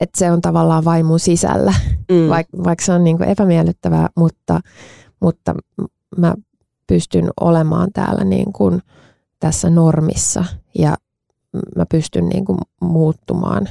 että 0.00 0.18
se 0.18 0.30
on 0.30 0.40
tavallaan 0.40 0.84
vain 0.84 1.06
mun 1.06 1.20
sisällä, 1.20 1.74
mm. 2.10 2.28
vaikka 2.28 2.58
vaik 2.64 2.80
se 2.80 2.92
on 2.92 3.04
niin 3.04 3.16
kuin 3.16 3.28
epämiellyttävää, 3.28 4.08
mutta, 4.16 4.60
mutta 5.20 5.54
mä 6.16 6.34
pystyn 6.86 7.30
olemaan 7.40 7.88
täällä 7.92 8.24
niin 8.24 8.52
kuin 8.52 8.82
tässä 9.40 9.70
normissa 9.70 10.44
ja 10.78 10.96
mä 11.76 11.86
pystyn 11.90 12.28
niin 12.28 12.44
kuin 12.44 12.58
muuttumaan 12.80 13.68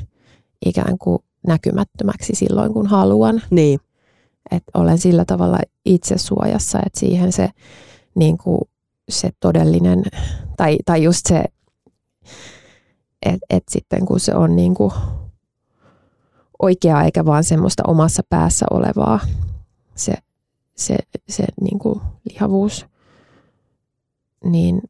ikään 0.66 0.98
kuin 0.98 1.20
näkymättömäksi 1.48 2.36
silloin, 2.36 2.74
kun 2.74 2.88
haluan. 2.88 3.42
Niin. 3.50 3.80
Et 4.52 4.64
olen 4.74 4.98
sillä 4.98 5.26
tavalla 5.26 5.58
itse 5.86 6.18
suojassa, 6.18 6.80
että 6.86 7.00
siihen 7.00 7.32
se, 7.32 7.50
niin 8.16 8.38
kuin, 8.38 8.62
se 9.10 9.30
todellinen, 9.40 10.04
tai, 10.58 10.78
tai 10.86 11.04
just 11.04 11.26
se, 11.28 11.44
että 13.26 13.46
et 13.50 13.64
sitten 13.70 14.06
kun 14.06 14.20
se 14.20 14.36
on 14.36 14.56
niin 14.56 14.74
kuin 14.74 14.92
oikeaa 16.62 17.04
eikä 17.04 17.26
vaan 17.26 17.44
semmoista 17.44 17.84
omassa 17.88 18.24
päässä 18.30 18.66
olevaa, 18.72 19.20
se, 19.96 20.14
se, 20.76 20.98
se 21.30 21.46
niin 21.62 21.80
kuin 21.80 22.02
lihavuus, 22.30 22.86
niin 24.44 24.82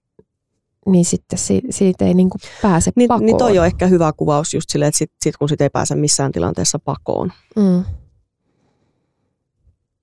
niin 0.86 1.05
sitten 1.05 1.39
siitä 1.70 2.05
ei 2.05 2.13
niin 2.13 2.29
kuin 2.29 2.41
pääse 2.62 2.91
niin, 2.96 3.08
pakoon. 3.08 3.25
Niin 3.25 3.38
toi 3.38 3.60
on 3.60 3.65
ehkä 3.65 3.88
hyvä 3.88 4.13
kuvaus 4.13 4.53
just 4.53 4.70
silleen, 4.70 4.89
että 4.89 4.98
sit, 4.98 5.12
sit 5.24 5.38
kun 5.38 5.50
siitä 5.50 5.63
ei 5.63 5.70
pääse 5.70 5.96
missään 5.96 6.31
tilanteessa 6.31 6.79
pakoon. 6.79 7.34
Mm. 7.55 7.84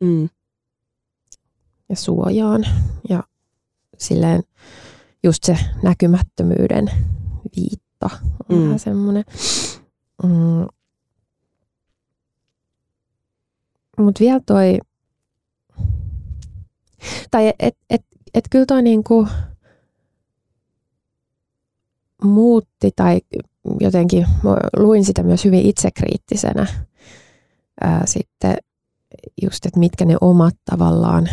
Mm. 0.00 0.28
Ja 1.88 1.96
suojaan. 1.96 2.66
Ja 3.08 3.22
silleen 3.98 4.42
just 5.22 5.44
se 5.44 5.58
näkymättömyyden 5.82 6.90
viitta 7.56 8.10
on 8.48 8.58
mm. 8.58 8.64
vähän 8.64 8.78
semmoinen. 8.78 9.24
Mm. 10.22 10.66
Mutta 13.98 14.20
vielä 14.20 14.40
toi, 14.46 14.78
tai 17.30 17.52
et, 17.58 17.76
et, 17.90 18.06
et 18.34 18.44
kyllä 18.50 18.66
toi 18.66 18.82
niinku, 18.82 19.28
muutti 22.22 22.90
tai 22.96 23.20
jotenkin 23.80 24.26
luin 24.76 25.04
sitä 25.04 25.22
myös 25.22 25.44
hyvin 25.44 25.66
itsekriittisenä 25.66 26.66
ää, 27.80 28.02
sitten 28.06 28.56
just, 29.42 29.66
että 29.66 29.80
mitkä 29.80 30.04
ne 30.04 30.16
omat 30.20 30.54
tavallaan 30.70 31.28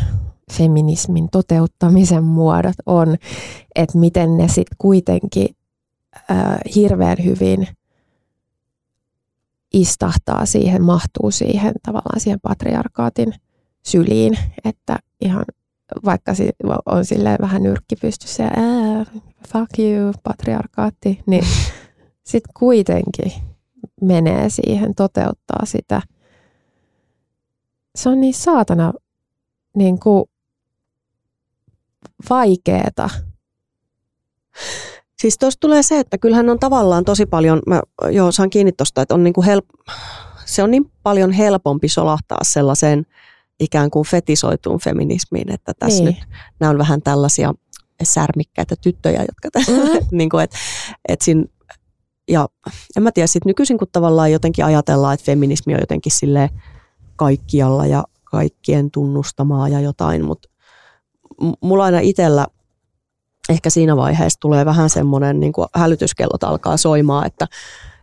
feminismin 0.58 1.28
toteuttamisen 1.32 2.24
muodot 2.24 2.76
on, 2.86 3.16
että 3.76 3.98
miten 3.98 4.38
ne 4.38 4.48
sitten 4.48 4.78
kuitenkin 4.78 5.48
ää, 6.30 6.60
hirveän 6.76 7.18
hyvin 7.24 7.68
istahtaa 9.74 10.46
siihen, 10.46 10.84
mahtuu 10.84 11.32
siihen 11.32 11.74
tavallaan 11.84 12.20
siihen 12.20 12.40
patriarkaatin 12.42 13.34
syliin, 13.86 14.38
että 14.66 15.00
ihan 15.22 15.46
vaikka 16.06 16.32
on 16.86 17.06
sille 17.06 17.38
vähän 17.42 17.64
nyrkki 17.64 17.96
pystyssä 17.96 18.44
ja 18.44 18.50
ää, 18.56 19.06
fuck 19.48 19.80
you, 19.80 20.14
patriarkaatti, 20.24 21.24
niin 21.26 21.44
sitten 22.30 22.54
kuitenkin 22.60 23.32
menee 24.02 24.50
siihen, 24.50 24.96
toteuttaa 24.96 25.66
sitä. 25.66 26.02
Se 27.96 28.10
on 28.10 28.22
niin 28.22 28.34
saatana 28.34 28.94
niin 29.76 30.00
kuin 30.00 30.26
vaikeeta. 32.30 33.10
Siis 35.20 35.38
tuossa 35.38 35.60
tulee 35.60 35.84
se, 35.84 36.00
että 36.00 36.18
kyllähän 36.18 36.50
on 36.50 36.60
tavallaan 36.60 37.06
tosi 37.06 37.26
paljon, 37.26 37.62
mä 37.68 37.82
joo, 38.12 38.32
saan 38.32 38.50
kiinni 38.50 38.72
tuosta, 38.72 39.02
että 39.02 39.16
on 39.16 39.24
niin 39.24 39.34
kuin 39.34 39.46
help, 39.46 39.66
se 40.46 40.64
on 40.64 40.72
niin 40.72 40.92
paljon 41.04 41.32
helpompi 41.32 41.90
solahtaa 41.90 42.38
sellaiseen 42.42 43.06
ikään 43.60 43.90
kuin 43.90 44.06
fetisoituun 44.06 44.80
feminismiin, 44.80 45.52
että 45.52 45.74
tässä 45.80 46.04
niin. 46.04 46.16
nyt 46.16 46.24
nämä 46.60 46.70
on 46.70 46.78
vähän 46.78 47.02
tällaisia 47.02 47.54
särmikkäitä 48.04 48.76
tyttöjä, 48.82 49.22
jotka 49.22 49.60
mm. 49.72 50.08
niin 50.18 50.30
kuin, 50.30 50.44
et, 50.44 50.52
et 51.08 51.22
siinä, 51.22 51.44
ja 52.28 52.48
en 52.98 53.04
mä 53.04 53.12
tiedä, 53.12 53.28
sit 53.28 53.46
nykyisin 53.46 53.78
kun 53.78 53.88
tavallaan 53.92 54.32
jotenkin 54.32 54.66
ajatellaan, 54.66 55.14
että 55.14 55.26
feminismi 55.26 55.74
on 55.74 55.80
jotenkin 55.80 56.12
sille 56.12 56.50
kaikkialla 57.16 57.86
ja 57.86 58.04
kaikkien 58.24 58.92
tunnustamaa 58.92 59.70
ja 59.70 59.80
jotain, 59.80 60.26
mutta 60.26 60.50
mulla 61.62 61.84
aina 61.84 62.00
itsellä 62.00 62.48
ehkä 63.50 63.70
siinä 63.70 63.98
vaiheessa 63.98 64.40
tulee 64.40 64.66
vähän 64.66 64.90
semmoinen 64.90 65.40
niin 65.40 65.54
kuin 65.54 65.68
hälytyskellot 65.76 66.44
alkaa 66.44 66.78
soimaan, 66.78 67.28
että, 67.28 67.48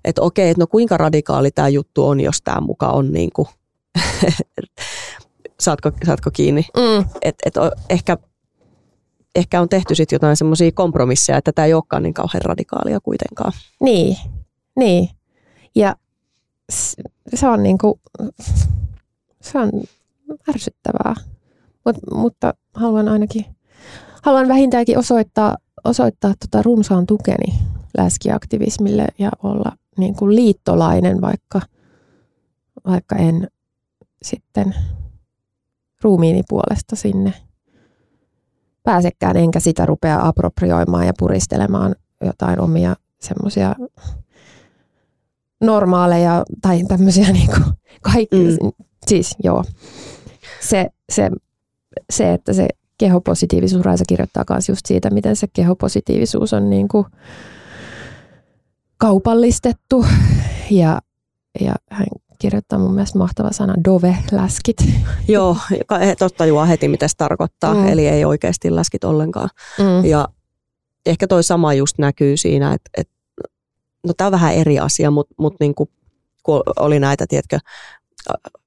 että 0.05 0.23
okei, 0.23 0.51
että 0.51 0.63
no 0.63 0.67
kuinka 0.67 0.97
radikaali 0.97 1.51
tämä 1.51 1.69
juttu 1.69 2.09
on, 2.09 2.21
jos 2.21 2.43
tämä 2.45 2.61
muka 2.61 2.89
on 2.89 3.13
niin 3.13 3.31
kuin, 3.33 3.49
saatko, 5.63 5.91
saatko 6.07 6.31
kiinni? 6.33 6.67
Mm. 6.77 7.05
Et, 7.23 7.35
et 7.47 7.55
ehkä, 7.91 8.19
ehkä 9.35 9.61
on 9.61 9.69
tehty 9.69 9.95
sitten 9.95 10.17
jotain 10.17 10.37
semmoisia 10.37 10.73
kompromisseja, 10.73 11.39
että 11.39 11.53
tämä 11.53 11.67
ei 11.67 11.75
olekaan 11.75 12.03
niin 12.03 12.15
kauhean 12.15 12.43
radikaalia 12.45 13.01
kuitenkaan. 13.01 13.53
Niin, 13.81 14.17
niin. 14.77 15.09
Ja 15.75 15.97
se 17.35 17.49
on 17.49 17.63
niin 17.63 17.79
kuin, 17.79 17.95
se 19.43 19.59
on 19.59 19.71
ärsyttävää. 20.49 21.15
Mut, 21.87 21.97
mutta 22.15 22.55
haluan 22.75 23.09
ainakin, 23.09 23.45
haluan 24.23 24.49
vähintäänkin 24.49 24.99
osoittaa, 24.99 25.57
osoittaa 25.85 26.35
tota 26.41 26.63
runsaan 26.63 27.07
tukeni 27.07 27.59
läskiaktivismille 27.99 29.07
ja 29.19 29.31
olla 29.43 29.73
niin 29.99 30.17
kuin 30.17 30.37
liittolainen, 30.37 31.21
vaikka, 31.21 31.61
vaikka 32.87 33.17
en 33.17 33.49
sitten 34.23 34.75
ruumiini 36.03 36.43
puolesta 36.49 36.97
sinne 36.97 37.35
pääsekään, 38.83 39.37
enkä 39.37 39.61
sitä 39.61 39.87
rupea 39.87 40.27
aproprioimaan 40.27 41.07
ja 41.07 41.13
puristelemaan 41.19 41.95
jotain 42.25 42.61
omia 42.61 42.97
semmoisia 43.21 43.75
normaaleja 45.61 46.45
tai 46.63 46.85
tämmöisiä 46.89 47.33
niin 47.33 47.51
kuin 47.51 47.65
kaikki, 48.03 48.37
mm. 48.63 48.71
siis 49.07 49.37
joo. 49.45 49.65
Se, 50.61 50.91
se, 51.13 51.31
se, 52.11 52.33
että 52.33 52.53
se 52.53 52.69
kehopositiivisuus, 52.99 53.85
Raisa 53.85 54.05
kirjoittaa 54.09 54.45
myös 54.51 54.69
just 54.69 54.87
siitä, 54.87 55.11
miten 55.11 55.37
se 55.37 55.47
kehopositiivisuus 55.53 56.53
on 56.53 56.71
niin 56.71 56.89
kuin 56.89 57.07
kaupallistettu 58.97 60.07
ja, 60.71 61.01
ja 61.61 61.75
hän 61.91 62.07
kirjoittaa 62.43 62.79
mun 62.79 62.95
mielestä 62.95 63.19
mahtava 63.19 63.53
sana 63.53 63.75
dove-läskit. 63.89 64.77
Joo, 65.29 65.57
totta 66.19 66.47
juo 66.47 66.67
heti 66.67 66.89
mitä 66.89 67.09
se 67.09 67.17
tarkoittaa, 67.17 67.75
mm. 67.75 67.89
eli 67.89 68.09
ei 68.09 68.25
oikeasti 68.25 68.75
läskit 68.75 69.05
ollenkaan. 69.05 69.49
Mm. 69.79 70.05
Ja 70.05 70.29
ehkä 71.07 71.27
toi 71.27 71.45
sama 71.45 71.75
just 71.75 71.99
näkyy 71.99 72.37
siinä, 72.37 72.75
että, 72.75 72.91
että 72.97 73.15
no 74.07 74.15
tämä 74.17 74.27
on 74.27 74.33
vähän 74.33 74.55
eri 74.55 74.79
asia, 74.79 75.11
mutta, 75.11 75.35
mutta 75.39 75.57
niin 75.61 75.75
kuin, 75.75 75.89
kun 76.43 76.63
oli 76.79 77.01
näitä, 77.01 77.27
tiedätkö, 77.29 77.59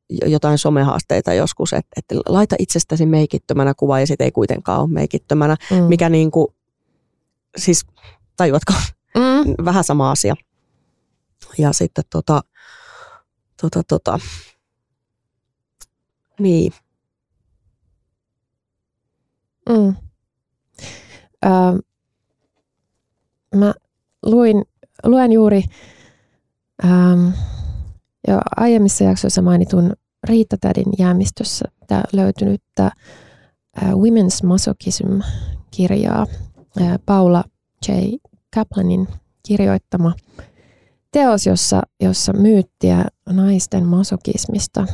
jotain 0.10 0.58
somehaasteita 0.58 1.34
joskus, 1.34 1.74
että, 1.74 1.92
että 1.98 2.16
laita 2.26 2.56
itsestäsi 2.60 3.06
meikittömänä 3.06 3.74
kuva 3.78 4.00
ja 4.00 4.08
sitten 4.08 4.26
ei 4.26 4.32
kuitenkaan 4.32 4.82
ole 4.82 4.90
meikittömänä, 4.90 5.56
mm. 5.72 5.78
mikä 5.78 6.10
niin 6.10 6.32
kuin, 6.32 6.48
siis 7.58 7.86
tajuatko, 8.38 8.74
mm. 9.16 9.66
vähän 9.66 9.84
sama 9.84 10.12
asia. 10.12 10.36
Ja 11.58 11.74
sitten 11.74 12.04
tota, 12.10 12.42
tota, 13.62 13.84
tota. 13.88 14.20
Niin. 16.40 16.74
Mm. 19.70 19.96
Öö, 21.46 21.52
mä 23.56 23.74
luin, 24.26 24.66
luen 25.04 25.32
juuri 25.32 25.64
ähm, 26.86 27.28
jo 28.28 28.40
aiemmissa 28.56 29.04
jaksoissa 29.04 29.42
mainitun 29.42 29.94
Riitta 30.24 30.58
Tädin 30.62 30.94
jäämistössä 31.00 31.66
löytynyttä 32.14 32.86
äh, 32.86 33.92
Women's 33.92 34.46
Masochism-kirjaa, 34.46 36.26
äh, 36.82 37.00
Paula 37.06 37.44
J. 37.88 37.92
Kaplanin 38.56 39.08
kirjoittama 39.48 40.14
teos, 41.16 41.46
jossa, 41.46 41.82
jossa 42.02 42.34
myyttiä 42.34 43.06
naisten 43.30 43.86
masokismista 43.86 44.88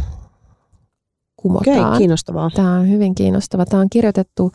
kumotaan. 1.38 1.88
Okei, 1.88 1.98
kiinnostavaa. 1.98 2.50
Tämä 2.56 2.76
on 2.76 2.90
hyvin 2.90 3.16
kiinnostavaa. 3.16 3.66
Tämä 3.66 3.82
on 3.82 3.90
kirjoitettu, 3.90 4.52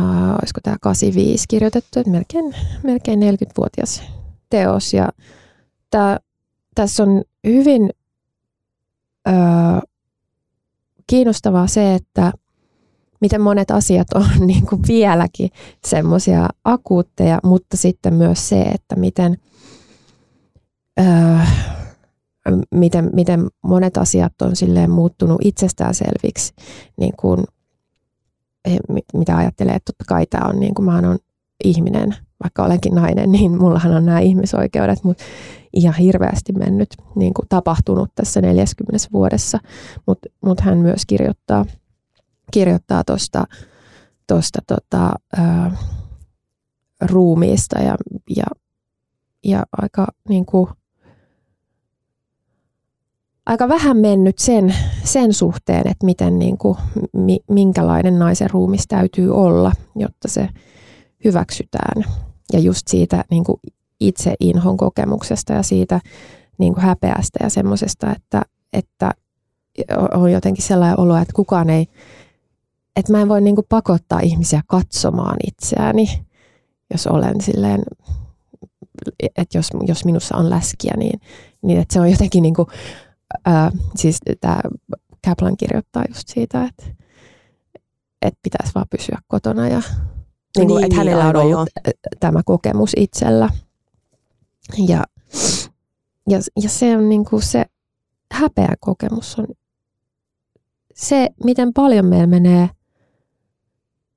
äh, 0.00 0.30
olisiko 0.30 0.60
tämä 0.62 0.76
85 0.80 1.44
kirjoitettu, 1.48 2.00
että 2.00 2.10
melkein, 2.10 2.54
melkein 2.82 3.20
40-vuotias 3.20 4.02
teos. 4.50 4.94
Ja 4.94 5.08
tämä, 5.90 6.18
tässä 6.74 7.02
on 7.02 7.22
hyvin 7.46 7.90
äh, 9.28 9.80
kiinnostavaa 11.06 11.66
se, 11.66 11.94
että 11.94 12.32
miten 13.20 13.40
monet 13.40 13.70
asiat 13.70 14.08
on 14.14 14.28
niin 14.46 14.66
kuin 14.66 14.82
vieläkin 14.88 15.50
semmoisia 15.86 16.48
akuutteja, 16.64 17.38
mutta 17.42 17.76
sitten 17.76 18.14
myös 18.14 18.48
se, 18.48 18.62
että 18.62 18.96
miten– 18.96 19.36
öö, 21.00 21.38
miten, 22.74 23.10
miten 23.12 23.46
monet 23.62 23.96
asiat 23.96 24.42
on 24.42 24.56
silleen 24.56 24.90
muuttunut 24.90 25.38
itsestäänselviksi, 25.44 26.54
niin 26.96 27.12
kuin, 27.20 27.44
mitä 29.14 29.36
ajattelee, 29.36 29.74
että 29.74 29.92
totta 29.92 30.04
kai 30.08 30.26
tämä 30.26 30.48
on, 30.48 30.60
niin 30.60 30.74
kuin 30.74 30.86
mä 30.86 30.96
on 30.96 31.18
ihminen, 31.64 32.16
vaikka 32.42 32.64
olenkin 32.64 32.94
nainen, 32.94 33.32
niin 33.32 33.58
mullahan 33.58 33.92
on 33.92 34.06
nämä 34.06 34.20
ihmisoikeudet, 34.20 35.04
mutta 35.04 35.24
ihan 35.72 35.94
hirveästi 35.94 36.52
mennyt, 36.52 36.88
niin 37.14 37.34
kuin 37.34 37.48
tapahtunut 37.48 38.10
tässä 38.14 38.40
40 38.40 39.06
vuodessa, 39.12 39.58
mutta 40.06 40.28
mut 40.44 40.60
hän 40.60 40.78
myös 40.78 41.06
kirjoittaa 41.06 41.64
kirjoittaa 42.50 43.04
tuosta 43.04 43.44
tosta, 44.26 44.58
tota, 44.66 45.12
ää, 45.36 45.76
ruumiista 47.00 47.78
ja, 47.78 47.96
ja, 48.36 48.44
ja 49.44 49.66
aika 49.72 50.06
niin 50.28 50.46
kuin, 50.46 50.68
aika 53.46 53.68
vähän 53.68 53.96
mennyt 53.96 54.38
sen, 54.38 54.74
sen 55.04 55.32
suhteen, 55.32 55.88
että 55.88 56.06
miten 56.06 56.38
niin 56.38 56.58
kuin, 56.58 56.78
minkälainen 57.50 58.18
naisen 58.18 58.50
ruumis 58.50 58.84
täytyy 58.88 59.34
olla, 59.34 59.72
jotta 59.96 60.28
se 60.28 60.48
hyväksytään. 61.24 62.04
Ja 62.52 62.58
just 62.58 62.88
siitä 62.88 63.24
niin 63.30 63.44
kuin 63.44 63.60
itse 64.00 64.34
inhon 64.40 64.76
kokemuksesta 64.76 65.52
ja 65.52 65.62
siitä 65.62 66.00
niin 66.58 66.74
kuin 66.74 66.84
häpeästä 66.84 67.38
ja 67.42 67.50
semmoisesta, 67.50 68.12
että, 68.12 68.42
että 68.72 69.10
on 70.14 70.32
jotenkin 70.32 70.64
sellainen 70.64 71.00
olo, 71.00 71.16
että 71.16 71.32
kukaan 71.32 71.70
ei, 71.70 71.86
että 72.96 73.12
mä 73.12 73.20
en 73.20 73.28
voi 73.28 73.40
niin 73.40 73.54
kuin 73.54 73.66
pakottaa 73.68 74.20
ihmisiä 74.20 74.62
katsomaan 74.66 75.36
itseäni, 75.46 76.26
jos 76.92 77.06
olen 77.06 77.40
silleen, 77.40 77.82
että 79.36 79.58
jos, 79.58 79.68
jos 79.86 80.04
minussa 80.04 80.36
on 80.36 80.50
läskiä, 80.50 80.94
niin, 80.96 81.20
niin 81.62 81.80
että 81.80 81.92
se 81.92 82.00
on 82.00 82.10
jotenkin 82.10 82.42
niin 82.42 82.54
kuin 82.54 82.68
ää, 83.44 83.70
siis 83.96 84.18
tämä 84.40 84.60
Kaplan 85.24 85.56
kirjoittaa 85.56 86.04
just 86.08 86.28
siitä, 86.28 86.64
että, 86.64 86.84
että 88.22 88.40
pitäisi 88.42 88.74
vaan 88.74 88.86
pysyä 88.90 89.18
kotona 89.28 89.68
ja 89.68 89.82
niin 90.58 90.68
kuin, 90.68 90.76
niin, 90.76 90.84
että 90.84 90.96
hänellä 90.96 91.24
on 91.28 91.36
ollut 91.36 91.68
jo. 91.86 91.92
tämä 92.20 92.42
kokemus 92.44 92.92
itsellä. 92.96 93.50
Ja, 94.88 95.04
ja, 96.28 96.38
ja 96.62 96.68
se 96.68 96.96
on 96.96 97.08
niin 97.08 97.24
kuin 97.24 97.42
se 97.42 97.64
häpeä 98.32 98.74
kokemus 98.80 99.38
on 99.38 99.46
se, 100.94 101.28
miten 101.44 101.72
paljon 101.72 102.06
meillä 102.06 102.26
menee 102.26 102.70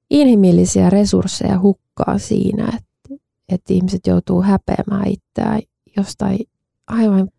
inhimillisiä 0.09 0.89
resursseja 0.89 1.59
hukkaan 1.59 2.19
siinä, 2.19 2.65
että, 2.67 3.23
että 3.49 3.73
ihmiset 3.73 4.07
joutuu 4.07 4.41
häpeämään 4.41 5.07
itseään 5.07 5.61
jostain 5.97 6.39
aivan 6.87 7.29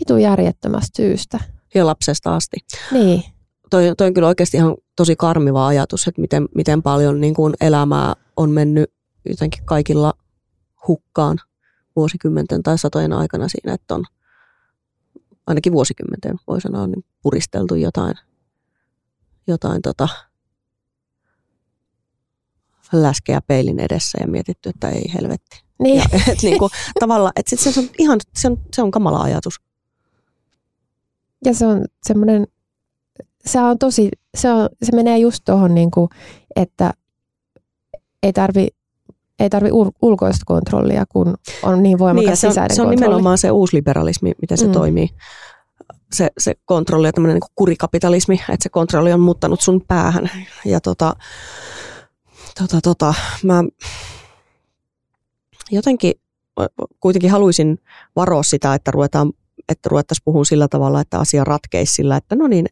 vitu 0.00 0.16
järjettömästä 0.16 0.96
syystä. 0.96 1.40
ja 1.74 1.86
lapsesta 1.86 2.36
asti. 2.36 2.56
Niin. 2.92 3.22
Toi, 3.70 3.92
toi 3.96 4.06
on 4.06 4.14
kyllä 4.14 4.28
oikeasti 4.28 4.56
ihan 4.56 4.76
tosi 4.96 5.16
karmiva 5.16 5.66
ajatus, 5.66 6.08
että 6.08 6.20
miten, 6.20 6.48
miten 6.54 6.82
paljon 6.82 7.20
niin 7.20 7.34
kuin 7.34 7.54
elämää 7.60 8.14
on 8.36 8.50
mennyt 8.50 8.92
jotenkin 9.28 9.64
kaikilla 9.64 10.14
hukkaan 10.88 11.38
vuosikymmenten 11.96 12.62
tai 12.62 12.78
satojen 12.78 13.12
aikana 13.12 13.48
siinä, 13.48 13.74
että 13.74 13.94
on 13.94 14.04
ainakin 15.46 15.72
vuosikymmenten 15.72 16.36
voi 16.46 16.60
sanoa 16.60 16.86
niin 16.86 17.04
puristeltu 17.22 17.74
jotain, 17.74 18.14
jotain 19.46 19.82
tota, 19.82 20.08
läskeä 22.92 23.40
peilin 23.46 23.80
edessä 23.80 24.18
ja 24.20 24.28
mietitty, 24.28 24.68
että 24.68 24.88
ei 24.88 25.12
helvetti. 25.14 25.64
Niin. 25.82 25.96
Ja, 25.96 26.04
et 26.32 26.42
niinku, 26.42 26.70
tavallaan, 27.00 27.32
että 27.36 27.50
sit 27.50 27.74
se 27.74 27.80
on 27.80 27.86
ihan, 27.98 28.20
se 28.36 28.48
on, 28.48 28.58
se 28.74 28.82
on 28.82 28.90
kamala 28.90 29.22
ajatus. 29.22 29.60
Ja 31.44 31.54
se 31.54 31.66
on 31.66 31.84
semmoinen, 32.02 32.46
se 33.46 33.60
on 33.60 33.78
tosi, 33.78 34.08
se, 34.36 34.52
on, 34.52 34.68
se 34.82 34.92
menee 34.96 35.18
just 35.18 35.42
tuohon, 35.44 35.74
niin 35.74 35.90
kuin, 35.90 36.08
että 36.56 36.92
ei 38.22 38.32
tarvi, 38.32 38.68
ei 39.38 39.50
tarvi 39.50 39.70
ul- 39.70 39.98
ulkoista 40.02 40.44
kontrollia, 40.46 41.04
kun 41.08 41.34
on 41.62 41.82
niin 41.82 41.98
voimakas 41.98 42.28
niin, 42.28 42.36
se 42.36 42.46
on, 42.46 42.52
sisäinen 42.52 42.76
se 42.76 42.82
on 42.82 42.88
kontrolli. 42.88 43.06
nimenomaan 43.06 43.38
se 43.38 43.50
uusliberalismi, 43.50 44.32
miten 44.40 44.58
se 44.58 44.66
mm. 44.66 44.72
toimii. 44.72 45.08
Se, 46.12 46.30
se 46.38 46.54
kontrolli 46.64 47.08
ja 47.08 47.12
tämmöinen 47.12 47.34
niin 47.34 47.50
kurikapitalismi, 47.54 48.34
että 48.34 48.62
se 48.62 48.68
kontrolli 48.68 49.12
on 49.12 49.20
muuttanut 49.20 49.60
sun 49.60 49.84
päähän. 49.88 50.30
Ja 50.64 50.80
tota, 50.80 51.16
tota, 52.58 52.80
tota, 52.80 53.14
mä 53.42 53.64
jotenkin 55.70 56.12
kuitenkin 57.00 57.30
haluaisin 57.30 57.78
varoa 58.16 58.42
sitä, 58.42 58.74
että 58.74 58.90
ruvetaan 58.90 59.32
että 59.68 59.88
ruvettaisiin 59.88 60.24
puhumaan 60.24 60.46
sillä 60.46 60.68
tavalla, 60.68 61.00
että 61.00 61.18
asia 61.18 61.44
ratkeisi 61.44 61.92
sillä, 61.92 62.16
että 62.16 62.36
no 62.36 62.46
niin, 62.46 62.66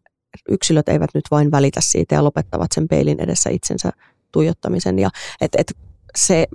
yksilöt 0.48 0.88
eivät 0.88 1.10
nyt 1.14 1.24
vain 1.30 1.50
välitä 1.50 1.80
siitä 1.82 2.14
ja 2.14 2.24
lopettavat 2.24 2.72
sen 2.74 2.88
peilin 2.88 3.20
edessä 3.20 3.50
itsensä 3.50 3.92
tuijottamisen. 4.32 4.98
Ja 4.98 5.10
et, 5.40 5.52
et 5.58 5.72
se, 6.16 6.46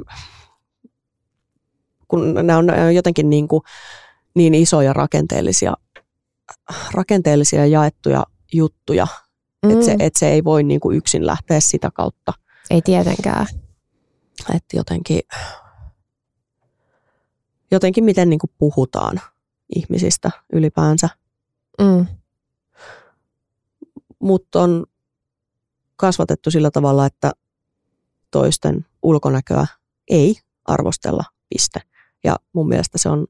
kun 2.07 2.33
nämä 2.33 2.57
on, 2.57 2.65
nämä 2.65 2.85
on 2.85 2.95
jotenkin 2.95 3.29
niin, 3.29 3.47
kuin, 3.47 3.61
niin 4.35 4.55
isoja 4.55 4.93
rakenteellisia, 4.93 5.73
rakenteellisia 6.91 7.65
jaettuja 7.65 8.25
juttuja, 8.53 9.07
mm. 9.65 9.71
että 9.71 9.85
se, 9.85 9.95
et 9.99 10.15
se 10.15 10.29
ei 10.29 10.43
voi 10.43 10.63
niin 10.63 10.79
kuin 10.79 10.97
yksin 10.97 11.25
lähteä 11.25 11.59
sitä 11.59 11.89
kautta. 11.93 12.33
Ei 12.69 12.81
tietenkään. 12.81 13.47
Että 14.55 14.77
jotenkin, 14.77 15.21
jotenkin 17.71 18.03
miten 18.03 18.29
niin 18.29 18.39
kuin 18.39 18.51
puhutaan 18.57 19.21
ihmisistä 19.75 20.31
ylipäänsä. 20.53 21.09
Mm. 21.81 22.05
Mutta 24.19 24.61
on 24.61 24.85
kasvatettu 25.95 26.51
sillä 26.51 26.71
tavalla, 26.71 27.05
että 27.05 27.31
toisten 28.31 28.85
ulkonäköä 29.01 29.67
ei 30.07 30.35
arvostella, 30.65 31.23
piste. 31.49 31.81
Ja 32.23 32.35
mun 32.53 32.67
mielestä 32.67 32.97
se 32.97 33.09
on 33.09 33.27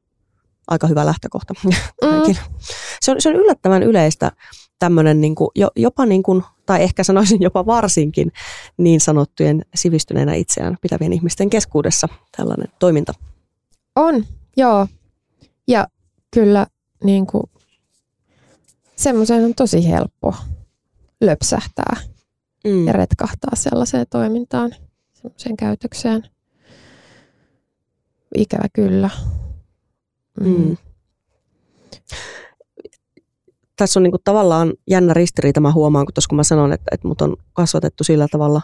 aika 0.68 0.88
hyvä 0.88 1.06
lähtökohta. 1.06 1.54
Mm. 1.64 2.36
se, 3.02 3.12
on, 3.12 3.22
se 3.22 3.30
on 3.30 3.36
yllättävän 3.36 3.84
yleistä 3.84 4.32
tämmöinen 4.80 5.22
niin 5.22 5.36
kuin, 5.36 5.50
jopa 5.76 6.06
niin 6.06 6.24
kuin, 6.24 6.44
tai 6.66 6.84
ehkä 6.84 7.04
sanoisin 7.04 7.42
jopa 7.42 7.66
varsinkin 7.66 8.32
niin 8.78 9.00
sanottujen 9.00 9.66
sivistyneenä 9.76 10.34
itseään 10.34 10.78
pitävien 10.82 11.14
ihmisten 11.14 11.50
keskuudessa 11.50 12.08
tällainen 12.38 12.68
toiminta. 12.80 13.14
On, 13.96 14.26
joo. 14.58 14.88
Ja 15.68 15.88
kyllä 16.32 16.68
niin 17.04 17.28
kuin, 17.28 17.44
semmoiseen 18.96 19.46
on 19.46 19.56
tosi 19.56 19.90
helppo 19.90 20.36
löpsähtää 21.22 22.12
Mm. 22.64 22.88
ja 22.88 22.94
retkahtaa 22.94 23.56
sellaiseen 23.56 24.06
toimintaan, 24.10 24.76
semmoiseen 25.14 25.58
käytökseen. 25.58 26.24
Ikävä 28.38 28.68
kyllä. 28.74 29.10
Mm. 30.40 30.78
Tässä 33.76 34.00
on 34.00 34.04
niinku 34.04 34.18
tavallaan 34.24 34.74
jännä 34.90 35.14
ristiriita, 35.14 35.60
mä 35.60 35.72
huomaan, 35.72 36.06
kun, 36.06 36.14
tossa, 36.14 36.28
kun 36.28 36.36
mä 36.36 36.44
sanon, 36.44 36.74
että, 36.74 36.86
että 36.92 37.08
mut 37.08 37.22
on 37.22 37.38
kasvatettu 37.54 38.04
sillä 38.04 38.28
tavalla. 38.32 38.62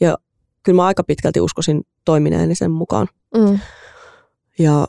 Ja 0.00 0.16
kyllä 0.62 0.76
mä 0.76 0.86
aika 0.86 1.04
pitkälti 1.04 1.40
uskoisin 1.40 1.82
toimineeni 2.04 2.54
sen 2.54 2.70
mukaan. 2.70 3.08
Mm. 3.36 3.58
Ja 4.58 4.86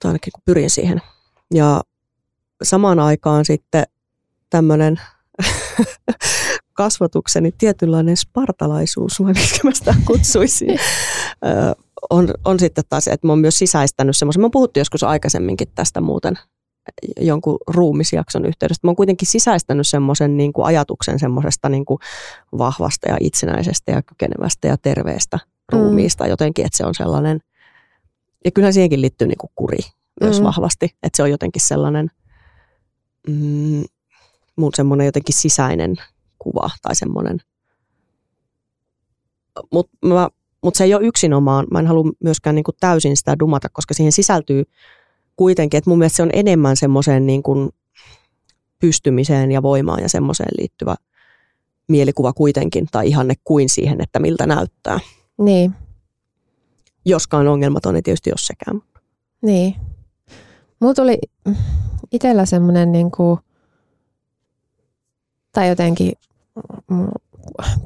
tai 0.00 0.08
ainakin 0.08 0.32
kun 0.32 0.42
pyrin 0.44 0.70
siihen. 0.70 1.02
Ja 1.54 1.80
samaan 2.62 2.98
aikaan 2.98 3.44
sitten 3.44 3.84
tämmöinen 4.50 5.00
kasvatukseni 6.72 7.52
tietynlainen 7.58 8.16
spartalaisuus, 8.16 9.20
vai 9.22 9.32
miksi 9.32 9.60
mä 9.64 9.70
sitä 9.74 9.94
kutsuisin, 10.04 10.68
on, 12.10 12.28
on 12.44 12.58
sitten 12.58 12.84
taas, 12.88 13.08
että 13.08 13.26
mä 13.26 13.32
oon 13.32 13.38
myös 13.38 13.58
sisäistänyt 13.58 14.16
semmoisen, 14.16 14.40
mä 14.40 14.44
oon 14.44 14.50
puhuttu 14.50 14.80
joskus 14.80 15.02
aikaisemminkin 15.02 15.68
tästä 15.74 16.00
muuten 16.00 16.38
jonkun 17.20 17.58
ruumisjakson 17.66 18.46
yhteydessä. 18.46 18.80
Mä 18.84 18.88
oon 18.88 18.96
kuitenkin 18.96 19.28
sisäistänyt 19.28 19.88
semmoisen 19.88 20.36
niin 20.36 20.52
kuin 20.52 20.66
ajatuksen 20.66 21.18
semmoisesta 21.18 21.68
niin 21.68 21.84
kuin 21.84 21.98
vahvasta 22.58 23.08
ja 23.08 23.16
itsenäisestä 23.20 23.92
ja 23.92 24.02
kykenevästä 24.02 24.68
ja 24.68 24.76
terveestä 24.76 25.38
ruumiista 25.72 26.26
jotenkin, 26.26 26.66
että 26.66 26.76
se 26.76 26.86
on 26.86 26.94
sellainen, 26.94 27.40
ja 28.44 28.50
kyllähän 28.50 28.72
siihenkin 28.72 29.00
liittyy 29.00 29.28
niin 29.28 29.38
kuin 29.38 29.50
kuri 29.54 29.78
myös 30.20 30.40
Mm. 30.40 30.44
vahvasti, 30.44 30.84
että 31.02 31.16
se 31.16 31.22
on 31.22 31.30
jotenkin 31.30 31.62
sellainen 31.66 32.10
mm, 33.28 33.82
mun 34.56 34.70
semmoinen 34.74 35.04
jotenkin 35.04 35.34
sisäinen 35.38 35.96
kuva 36.38 36.70
tai 36.82 36.94
semmoinen. 36.94 37.38
Mutta 39.72 39.96
mut 40.62 40.74
se 40.74 40.84
ei 40.84 40.94
ole 40.94 41.06
yksinomaan, 41.06 41.66
mä 41.70 41.78
en 41.78 41.86
halua 41.86 42.12
myöskään 42.24 42.56
niin 42.56 42.64
kuin 42.64 42.74
täysin 42.80 43.16
sitä 43.16 43.38
dumata, 43.38 43.68
koska 43.68 43.94
siihen 43.94 44.12
sisältyy 44.12 44.64
kuitenkin, 45.36 45.78
että 45.78 45.90
mun 45.90 45.98
mielestä 45.98 46.16
se 46.16 46.22
on 46.22 46.30
enemmän 46.32 46.76
semmoiseen 46.76 47.26
niin 47.26 47.42
kuin 47.42 47.70
pystymiseen 48.78 49.52
ja 49.52 49.62
voimaan 49.62 50.02
ja 50.02 50.08
semmoiseen 50.08 50.50
liittyvä 50.58 50.94
mielikuva 51.88 52.32
kuitenkin, 52.32 52.86
tai 52.92 53.08
ihanne 53.08 53.34
kuin 53.44 53.68
siihen, 53.68 54.00
että 54.00 54.18
miltä 54.18 54.46
näyttää. 54.46 55.00
Niin, 55.38 55.72
Joskaan 57.04 57.48
ongelmaton 57.48 57.96
ei 57.96 58.02
tietysti 58.02 58.30
ole 58.30 58.36
sekään. 58.40 58.80
niin. 59.42 59.74
Mulla 60.80 60.94
tuli 60.94 61.18
itsellä 62.12 62.46
semmoinen 62.46 62.92
niin 62.92 63.10
kuin, 63.10 63.40
tai 65.52 65.68
jotenkin 65.68 66.12
mm, 66.90 67.08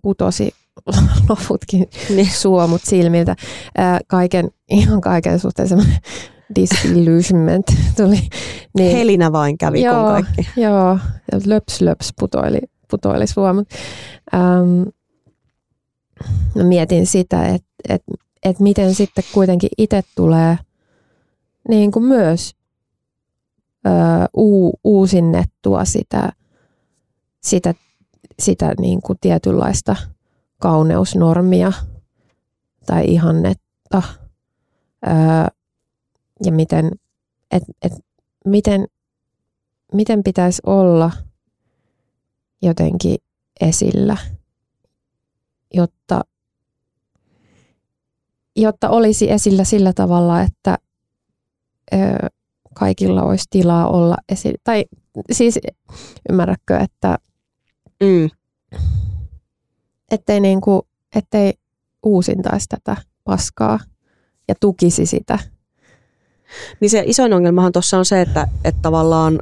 putosi 0.03 0.55
loputkin 1.29 1.87
Niin. 2.09 2.31
suomut 2.31 2.81
silmiltä. 2.85 3.37
Ää, 3.77 4.01
kaiken, 4.07 4.51
ihan 4.71 5.01
kaiken 5.01 5.39
suhteen 5.41 5.69
semmoinen 5.69 5.99
disillusionment 6.55 7.67
tuli. 7.97 8.21
Niin, 8.79 8.97
Helinä 8.97 9.33
vain 9.33 9.59
kävi, 9.59 9.83
Joo. 9.83 9.95
kun 9.95 10.13
kaikki. 10.13 10.61
Joo, 10.61 10.99
ja 11.33 11.41
löps 11.47 11.81
löps 11.81 12.13
putoili, 12.19 12.61
putoili 12.91 13.27
suomut. 13.27 13.69
Ähm, 14.35 14.83
mä 16.55 16.63
mietin 16.65 17.07
sitä, 17.07 17.47
että 17.47 17.67
et, 17.89 18.03
et 18.47 18.61
miten 18.61 18.95
sitten 18.95 19.25
kuitenkin 19.35 19.71
itse 19.79 20.03
tulee 20.15 20.59
niin 21.69 21.91
kuin 21.93 22.05
myös 22.05 22.57
ö, 23.87 23.91
uu, 24.35 24.81
uusinnettua 24.85 25.85
sitä, 25.85 26.33
sitä, 27.43 27.75
sitä 28.39 28.75
niin 28.81 29.03
kuin 29.03 29.19
tietynlaista 29.21 29.97
kauneusnormia 30.59 31.73
tai 32.87 33.05
ihannetta. 33.05 34.03
Ö, 35.07 35.11
ja 36.45 36.53
miten, 36.53 36.91
et, 37.51 37.63
et, 37.83 37.93
miten 38.45 38.87
miten 39.93 40.23
pitäisi 40.23 40.63
olla 40.67 41.13
jotenkin 42.63 43.19
esillä, 43.61 44.17
jotta, 45.75 46.25
jotta 48.57 48.89
olisi 48.91 49.31
esillä 49.31 49.65
sillä 49.65 49.93
tavalla, 49.93 50.43
että 50.43 50.79
ö, 51.95 51.97
kaikilla 52.75 53.23
olisi 53.23 53.45
tilaa 53.51 53.89
olla 53.89 54.17
esillä. 54.29 54.59
Tai 54.65 54.85
siis 55.33 55.59
ymmärrätkö, 56.31 56.79
että 56.79 57.19
Mm. 58.03 58.31
ettei, 60.11 60.41
niinku, 60.41 60.87
ettei 61.15 61.55
uusintaisi 62.03 62.67
tätä 62.69 62.97
paskaa 63.25 63.79
ja 64.49 64.55
tukisi 64.61 65.07
sitä. 65.07 65.39
Niin 66.81 66.91
se 66.91 67.03
isoin 67.07 67.33
ongelmahan 67.33 67.73
tuossa 67.73 67.99
on 67.99 68.05
se, 68.05 68.21
että, 68.21 68.49
että 68.65 68.83
tavallaan 68.83 69.41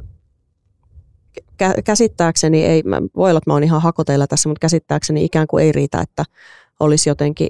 kä- 1.63 1.81
käsittääkseni 1.83 2.65
ei, 2.65 2.83
voi 3.15 3.29
olla, 3.29 3.37
että 3.37 3.49
mä 3.49 3.53
oon 3.53 3.63
ihan 3.63 3.81
hakoteilla 3.81 4.27
tässä, 4.27 4.49
mutta 4.49 4.59
käsittääkseni 4.59 5.25
ikään 5.25 5.47
kuin 5.47 5.63
ei 5.63 5.71
riitä, 5.71 6.01
että 6.01 6.25
olisi 6.79 7.09
jotenkin, 7.09 7.49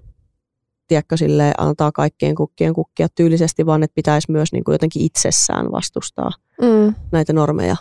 tiedätkö, 0.88 1.18
sille 1.18 1.54
antaa 1.58 1.92
kaikkien 1.92 2.36
kukkien 2.36 2.74
kukkia 2.74 3.08
tyylisesti, 3.16 3.66
vaan 3.66 3.84
että 3.84 3.96
pitäisi 3.96 4.32
myös 4.32 4.52
niin 4.52 4.64
kuin 4.64 4.74
jotenkin 4.74 5.02
itsessään 5.02 5.72
vastustaa 5.72 6.32
Mm, 6.62 6.96
näitä 7.12 7.34
normeja 7.34 7.76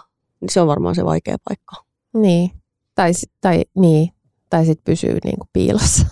niin 0.44 0.52
se 0.52 0.60
on 0.60 0.66
varmaan 0.66 0.94
se 0.94 1.04
vaikea 1.04 1.36
paikka. 1.48 1.76
Niin, 2.14 2.50
tai, 2.94 3.12
tai, 3.40 3.64
niin. 3.74 4.10
tai 4.50 4.66
sitten 4.66 4.84
pysyy 4.84 5.18
niin 5.24 5.38
kuin 5.38 5.48
piilossa 5.52 6.06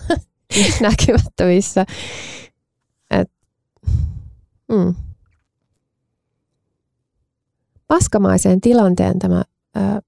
näkymättömissä. 0.81 1.85
Et, 3.11 3.31
mm. 4.69 4.95
Paskamaiseen 7.87 8.61
tilanteen 8.61 9.19
tämä 9.19 9.43
ää, 9.75 10.01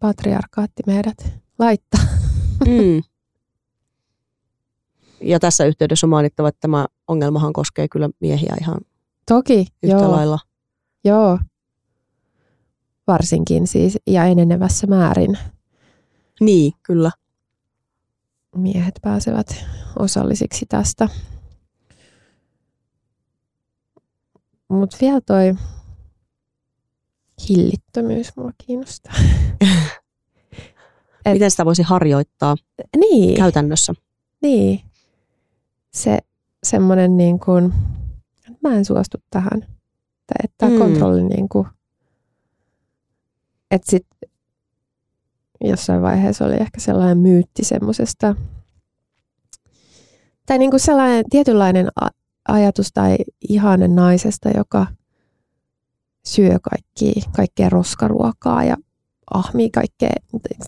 patriarkaatti 0.00 0.82
meidät 0.86 1.32
laittaa. 1.58 2.04
Mm. 2.66 3.02
Ja 5.22 5.40
tässä 5.40 5.64
yhteydessä 5.64 6.06
on 6.06 6.10
mainittava, 6.10 6.48
että 6.48 6.60
tämä 6.60 6.86
ongelmahan 7.08 7.52
koskee 7.52 7.88
kyllä 7.88 8.10
miehiä 8.20 8.56
ihan 8.60 8.78
Toki, 9.28 9.66
yhtä 9.82 9.96
joo. 9.96 10.10
lailla. 10.10 10.38
Joo, 11.04 11.38
varsinkin 13.06 13.66
siis 13.66 13.98
ja 14.06 14.24
enenevässä 14.24 14.86
määrin 14.86 15.38
Niin, 16.40 16.72
kyllä. 16.82 17.10
miehet 18.56 18.94
pääsevät 19.02 19.64
osallisiksi 19.98 20.66
tästä. 20.68 21.08
Mutta 24.68 24.96
vielä 25.00 25.20
toi 25.20 25.54
hillittömyys 27.48 28.36
mua 28.36 28.50
kiinnostaa. 28.66 29.14
Et- 31.26 31.32
Miten 31.32 31.50
sitä 31.50 31.64
voisi 31.64 31.82
harjoittaa 31.82 32.56
niin, 32.96 33.36
käytännössä? 33.36 33.94
niin. 34.42 34.80
Se 35.94 36.18
semmoinen 36.64 37.16
niin 37.16 37.40
kuin, 37.40 37.72
mä 38.62 38.74
en 38.74 38.84
suostu 38.84 39.18
tähän. 39.30 39.62
Että 40.44 40.54
tämä 40.58 40.72
Mm. 40.72 40.78
kontrolli 40.78 41.24
niin 41.24 41.48
kuin, 41.48 41.66
että 43.70 43.90
sit 43.90 44.06
jossain 45.64 46.02
vaiheessa 46.02 46.44
oli 46.44 46.54
ehkä 46.54 46.80
sellainen 46.80 47.18
myytti 47.18 47.64
semmoisesta, 47.64 48.36
tai 50.46 50.58
niin 50.58 50.70
kuin 50.70 50.80
sellainen 50.80 51.24
tietynlainen 51.30 51.88
ajatus 52.48 52.90
tai 52.94 53.16
ihanne 53.48 53.88
naisesta, 53.88 54.50
joka 54.56 54.86
syö 56.24 56.58
kaikki, 56.62 57.12
kaikkea 57.36 57.68
roskaruokaa 57.68 58.64
ja 58.64 58.76
ahmii 59.34 59.70
kaikkea 59.70 60.10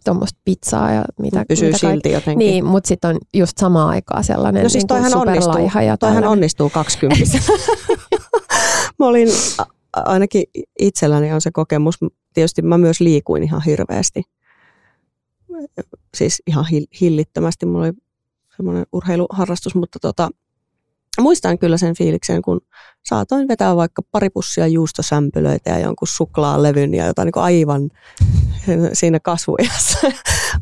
tuommoista 0.04 0.40
pizzaa 0.44 0.92
ja 0.92 1.04
mitä, 1.20 1.44
Pysyy 1.48 1.68
mitä 1.68 1.78
silti 1.78 2.12
jotenkin. 2.12 2.38
Niin, 2.46 2.64
mutta 2.64 2.88
sitten 2.88 3.10
on 3.10 3.18
just 3.34 3.58
samaan 3.58 3.88
aikaan 3.88 4.24
sellainen 4.24 4.62
No 4.62 4.68
siis 4.68 4.84
niin 4.90 5.10
superlaiha 5.10 5.82
ja 5.82 5.96
Toihan 5.96 6.14
tällainen. 6.14 6.28
onnistuu 6.30 6.70
20 6.70 7.24
Mä 8.98 9.06
olin, 9.06 9.28
ainakin 9.92 10.44
itselläni 10.78 11.32
on 11.32 11.40
se 11.40 11.50
kokemus, 11.50 11.94
tietysti 12.34 12.62
mä 12.62 12.78
myös 12.78 13.00
liikuin 13.00 13.42
ihan 13.42 13.62
hirveästi. 13.66 14.22
Siis 16.14 16.42
ihan 16.46 16.64
hil- 16.64 16.98
hillittömästi, 17.00 17.66
mulla 17.66 17.84
oli 17.84 17.92
semmoinen 18.56 18.86
urheiluharrastus, 18.92 19.74
mutta 19.74 19.98
tota, 19.98 20.28
muistan 21.22 21.58
kyllä 21.58 21.76
sen 21.76 21.96
fiiliksen, 21.96 22.42
kun 22.42 22.60
saatoin 23.04 23.48
vetää 23.48 23.76
vaikka 23.76 24.02
pari 24.12 24.30
pussia 24.30 24.66
juustosämpylöitä 24.66 25.70
ja 25.70 25.78
jonkun 25.78 26.08
suklaalevyn 26.08 26.94
ja 26.94 27.06
jotain 27.06 27.26
niin 27.26 27.44
aivan 27.44 27.90
siinä 28.92 29.20
kasvuiässä. 29.20 29.98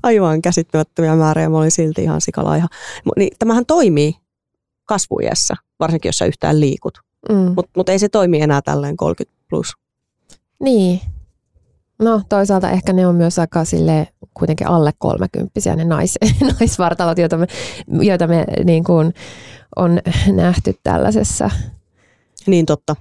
Aivan 0.02 0.42
käsittämättömiä 0.42 1.16
määriä, 1.16 1.48
mä 1.48 1.58
olin 1.58 1.70
silti 1.70 2.02
ihan 2.02 2.20
sikalaiha. 2.20 2.68
Niin, 3.16 3.30
tämähän 3.38 3.66
toimii 3.66 4.14
kasvuiässä, 4.84 5.54
varsinkin 5.80 6.08
jos 6.08 6.18
sä 6.18 6.24
yhtään 6.24 6.60
liikut. 6.60 6.98
Mm. 7.28 7.52
Mutta 7.56 7.70
mut 7.76 7.88
ei 7.88 7.98
se 7.98 8.08
toimi 8.08 8.40
enää 8.40 8.62
tälleen 8.62 8.96
30 8.96 9.38
plus. 9.50 9.72
Niin. 10.60 11.00
No 11.98 12.22
toisaalta 12.28 12.70
ehkä 12.70 12.92
ne 12.92 13.06
on 13.06 13.14
myös 13.14 13.38
aika 13.38 13.64
sille 13.64 14.08
kuitenkin 14.34 14.66
alle 14.66 14.90
kolmekymppisiä 14.98 15.76
ne 15.76 15.84
nais, 15.84 16.18
naisvartalot, 16.60 17.18
joita 17.18 17.38
me, 17.38 17.46
joita 18.02 18.26
me 18.26 18.44
niin 18.64 18.84
kuin 18.84 19.14
on 19.76 19.98
nähty 20.42 20.74
tällaisessa. 20.82 21.50
Niin 22.46 22.66
totta. 22.66 22.96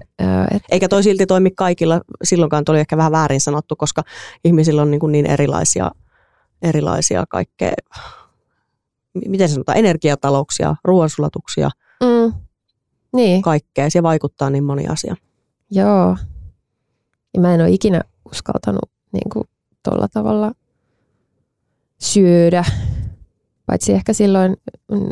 Et, 0.51 0.63
Eikä 0.71 0.87
toi 0.87 1.03
silti 1.03 1.25
toimi 1.25 1.51
kaikilla. 1.51 2.01
Silloinkaan 2.23 2.65
toi 2.65 2.73
oli 2.73 2.79
ehkä 2.79 2.97
vähän 2.97 3.11
väärin 3.11 3.41
sanottu, 3.41 3.75
koska 3.75 4.03
ihmisillä 4.45 4.81
on 4.81 4.91
niin, 4.91 4.99
kuin 4.99 5.11
niin 5.11 5.25
erilaisia, 5.25 5.91
erilaisia 6.61 7.23
kaikkea, 7.29 7.73
miten 9.27 9.49
sanotaan, 9.49 9.77
energiatalouksia, 9.77 10.75
ruoansulatuksia, 10.83 11.69
mm, 12.03 12.33
niin, 13.15 13.41
kaikkea. 13.41 13.89
Se 13.89 14.03
vaikuttaa 14.03 14.49
niin 14.49 14.63
moni 14.63 14.87
asia. 14.87 15.15
joo. 15.71 16.17
Ja 17.33 17.41
mä 17.41 17.53
en 17.53 17.61
ole 17.61 17.69
ikinä 17.69 18.01
uskaltanut 18.25 18.91
niin 19.13 19.29
kuin 19.33 19.43
tuolla 19.83 20.07
tavalla 20.07 20.51
syödä. 21.99 22.65
Paitsi 23.65 23.93
ehkä 23.93 24.13
silloin, 24.13 24.57
mm, 24.91 25.09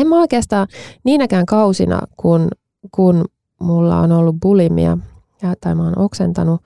en 0.00 0.06
mä 0.08 0.20
oikeastaan 0.20 0.66
niinäkään 1.04 1.46
kausina, 1.46 2.00
kun, 2.16 2.48
kun 2.90 3.24
mulla 3.60 4.00
on 4.00 4.12
ollut 4.12 4.36
bulimia 4.42 4.98
ja, 5.42 5.54
tai 5.60 5.74
mä 5.74 5.84
oon 5.84 5.98
oksentanut, 5.98 6.60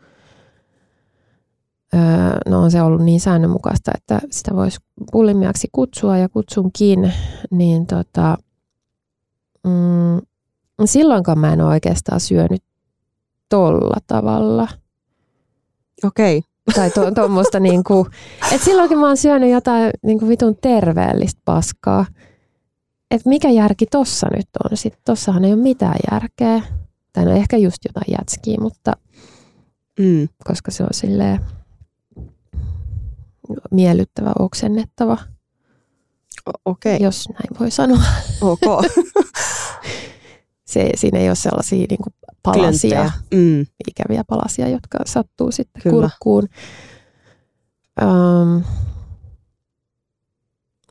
öö, 1.94 2.01
no 2.49 2.62
on 2.62 2.70
se 2.70 2.83
ollut 2.83 3.03
niin 3.03 3.20
säännönmukaista, 3.20 3.90
että 3.94 4.20
sitä 4.31 4.57
voisi 4.57 4.79
bulimiaksi 5.12 5.68
kutsua 5.73 6.18
ja 6.18 6.29
kutsunkin, 6.29 7.12
niin 7.51 7.87
tota, 7.87 8.37
mm, 9.64 10.20
silloinkaan 10.85 11.38
mä 11.38 11.53
en 11.53 11.61
ole 11.61 11.70
oikeastaan 11.70 12.20
syönyt 12.20 12.62
tolla 13.49 13.97
tavalla. 14.07 14.68
Okei. 16.05 16.42
Tai 16.75 16.90
tuommoista 17.14 17.59
to, 17.59 17.62
niinku, 17.62 18.07
että 18.53 18.64
silloinkin 18.64 18.99
mä 18.99 19.07
oon 19.07 19.16
syönyt 19.16 19.51
jotain 19.51 19.90
niinku 20.03 20.29
vitun 20.29 20.57
terveellistä 20.61 21.40
paskaa. 21.44 22.07
Et 23.11 23.27
mikä 23.27 23.51
järki 23.51 23.87
tossa 23.87 24.27
nyt 24.37 24.49
on? 24.64 24.77
Sitten 24.77 25.03
tossahan 25.05 25.45
ei 25.45 25.53
ole 25.53 25.62
mitään 25.62 25.97
järkeä. 26.12 26.62
Tai 27.12 27.25
no 27.25 27.31
ehkä 27.31 27.57
just 27.57 27.77
jotain 27.88 28.14
jätskiä, 28.19 28.57
mutta 28.61 28.93
Mm. 29.99 30.29
koska 30.45 30.71
se 30.71 30.83
on 30.83 30.88
silleen 30.93 31.40
miellyttävä, 33.71 34.33
oksennettava, 34.38 35.19
Okei. 36.64 36.99
jos 37.03 37.29
näin 37.29 37.61
voi 37.61 37.71
sanoa. 37.71 38.03
Ok. 38.40 38.61
Se, 40.67 40.90
siinä 40.97 41.19
ei 41.19 41.29
ole 41.29 41.35
sellaisia 41.35 41.87
niinku 41.90 42.11
palasia, 42.43 42.90
Klönttejä. 43.03 43.12
Mm. 43.43 43.67
ikäviä 43.88 44.25
palasia, 44.29 44.69
jotka 44.69 44.99
sattuu 45.07 45.51
sitten 45.53 45.83
Kyllä. 45.83 45.93
kurkkuun. 46.01 46.49
Um, 48.03 48.64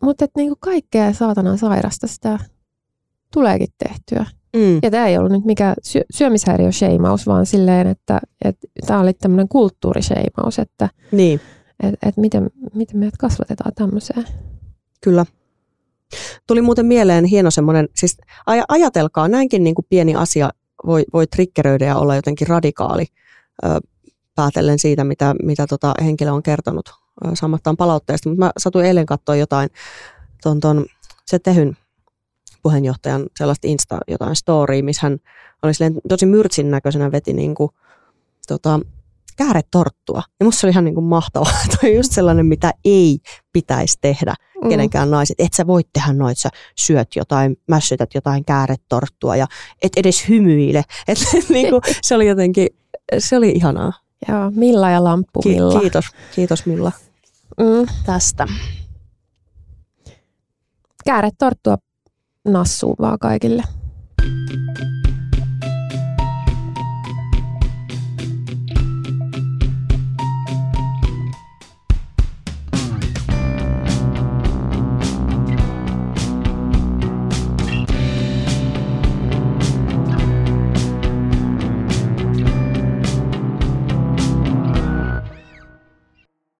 mutta 0.04 0.26
niinku 0.38 0.56
kaikkea 0.60 1.14
saatana 1.14 1.58
sairasta 1.58 2.08
sitä 2.08 2.40
tuleekin 3.34 3.68
tehtyä. 3.88 4.26
Mm. 4.56 4.80
Ja 4.84 4.92
tämä 4.92 5.08
ei 5.08 5.18
ollut 5.18 5.32
nyt 5.32 5.46
mikään 5.46 5.76
syö, 5.84 6.02
syömishäiriö-sheimaus, 6.14 7.28
vaan 7.28 7.46
silleen, 7.46 7.88
että 7.88 8.22
tämä 8.88 9.00
oli 9.00 9.14
tämmöinen 9.14 9.48
kulttuurisheimaus, 9.48 10.60
että 10.60 10.90
Niin. 11.12 11.40
et, 11.84 11.96
et 12.06 12.18
miten, 12.18 12.50
miten 12.74 12.98
meidät 12.98 13.18
kasvatetaan 13.18 13.72
tämmöiseen. 13.76 14.26
Kyllä. 15.04 15.26
Tuli 16.48 16.62
muuten 16.62 16.86
mieleen 16.86 17.26
hieno 17.26 17.52
semmoinen, 17.52 17.90
siis 17.96 18.18
aj- 18.52 18.66
ajatelkaa, 18.68 19.28
näinkin 19.28 19.64
niin 19.64 19.76
kuin 19.76 19.86
pieni 19.90 20.16
asia 20.16 20.50
voi, 20.86 21.04
voi 21.14 21.28
triggeröidä 21.28 21.86
ja 21.86 21.96
olla 21.98 22.16
jotenkin 22.16 22.48
radikaali 22.48 23.06
ö, 23.66 23.68
päätellen 24.36 24.80
siitä, 24.80 25.04
mitä, 25.04 25.36
mitä 25.44 25.68
tota 25.68 25.94
henkilö 26.04 26.32
on 26.32 26.44
kertonut 26.44 27.03
saamattaan 27.34 27.78
palautteesta. 27.78 28.30
Mutta 28.30 28.46
mä 28.46 28.52
satuin 28.58 28.86
eilen 28.86 29.06
katsoa 29.06 29.36
jotain, 29.36 29.70
ton, 30.44 30.60
ton, 30.60 30.86
se 31.26 31.40
Tehyn 31.40 31.78
puheenjohtajan 32.64 33.26
sellaista 33.38 33.68
Insta 33.68 33.98
jotain 34.08 34.36
storya, 34.36 34.84
missä 34.84 35.00
hän 35.04 35.18
oli 35.64 35.74
silleen 35.74 36.02
tosi 36.10 36.26
myrtsin 36.26 36.72
näköisenä 36.72 37.12
veti 37.12 37.34
niin 37.34 37.56
kuin, 37.56 37.70
tota, 38.48 38.80
kääretorttua. 39.38 40.24
Ja 40.40 40.46
musta 40.46 40.60
se 40.62 40.68
oli 40.68 40.72
ihan 40.72 40.84
niin 40.84 40.96
kuin 40.96 41.06
mahtavaa. 41.06 41.52
Toi 41.82 41.90
on 41.90 41.96
just 41.96 42.12
sellainen, 42.12 42.46
mitä 42.46 42.74
ei 42.86 43.20
pitäisi 43.54 43.98
tehdä 44.02 44.36
Mm. 44.64 44.70
kenenkään 44.70 45.12
naiset. 45.12 45.36
Et 45.40 45.54
sä 45.54 45.68
voit 45.68 45.88
tehdä 45.94 46.14
noin, 46.14 46.32
että 46.32 46.42
sä 46.42 46.50
syöt 46.78 47.16
jotain, 47.16 47.58
mässytät 47.68 48.10
jotain 48.16 48.46
kääretorttua 48.46 49.36
ja 49.36 49.48
et 49.82 49.92
edes 49.98 50.30
hymyile. 50.30 50.84
Et, 51.08 51.18
niinku, 51.50 51.82
se 52.02 52.16
oli 52.16 52.28
jotenkin, 52.28 52.68
se 53.18 53.38
oli 53.38 53.50
ihanaa. 53.50 53.94
Joo, 54.28 54.52
Milla 54.56 54.90
ja 54.90 55.04
Lamppu 55.04 55.42
Ki- 55.42 55.50
Milla. 55.50 55.80
kiitos, 55.80 56.06
kiitos 56.36 56.66
Milla 56.66 56.92
Mm. 57.60 57.88
tästä. 58.06 58.48
Kääret 61.06 61.34
torttua 61.40 61.78
nassuun 62.48 62.96
vaan 63.02 63.20
kaikille. 63.20 63.64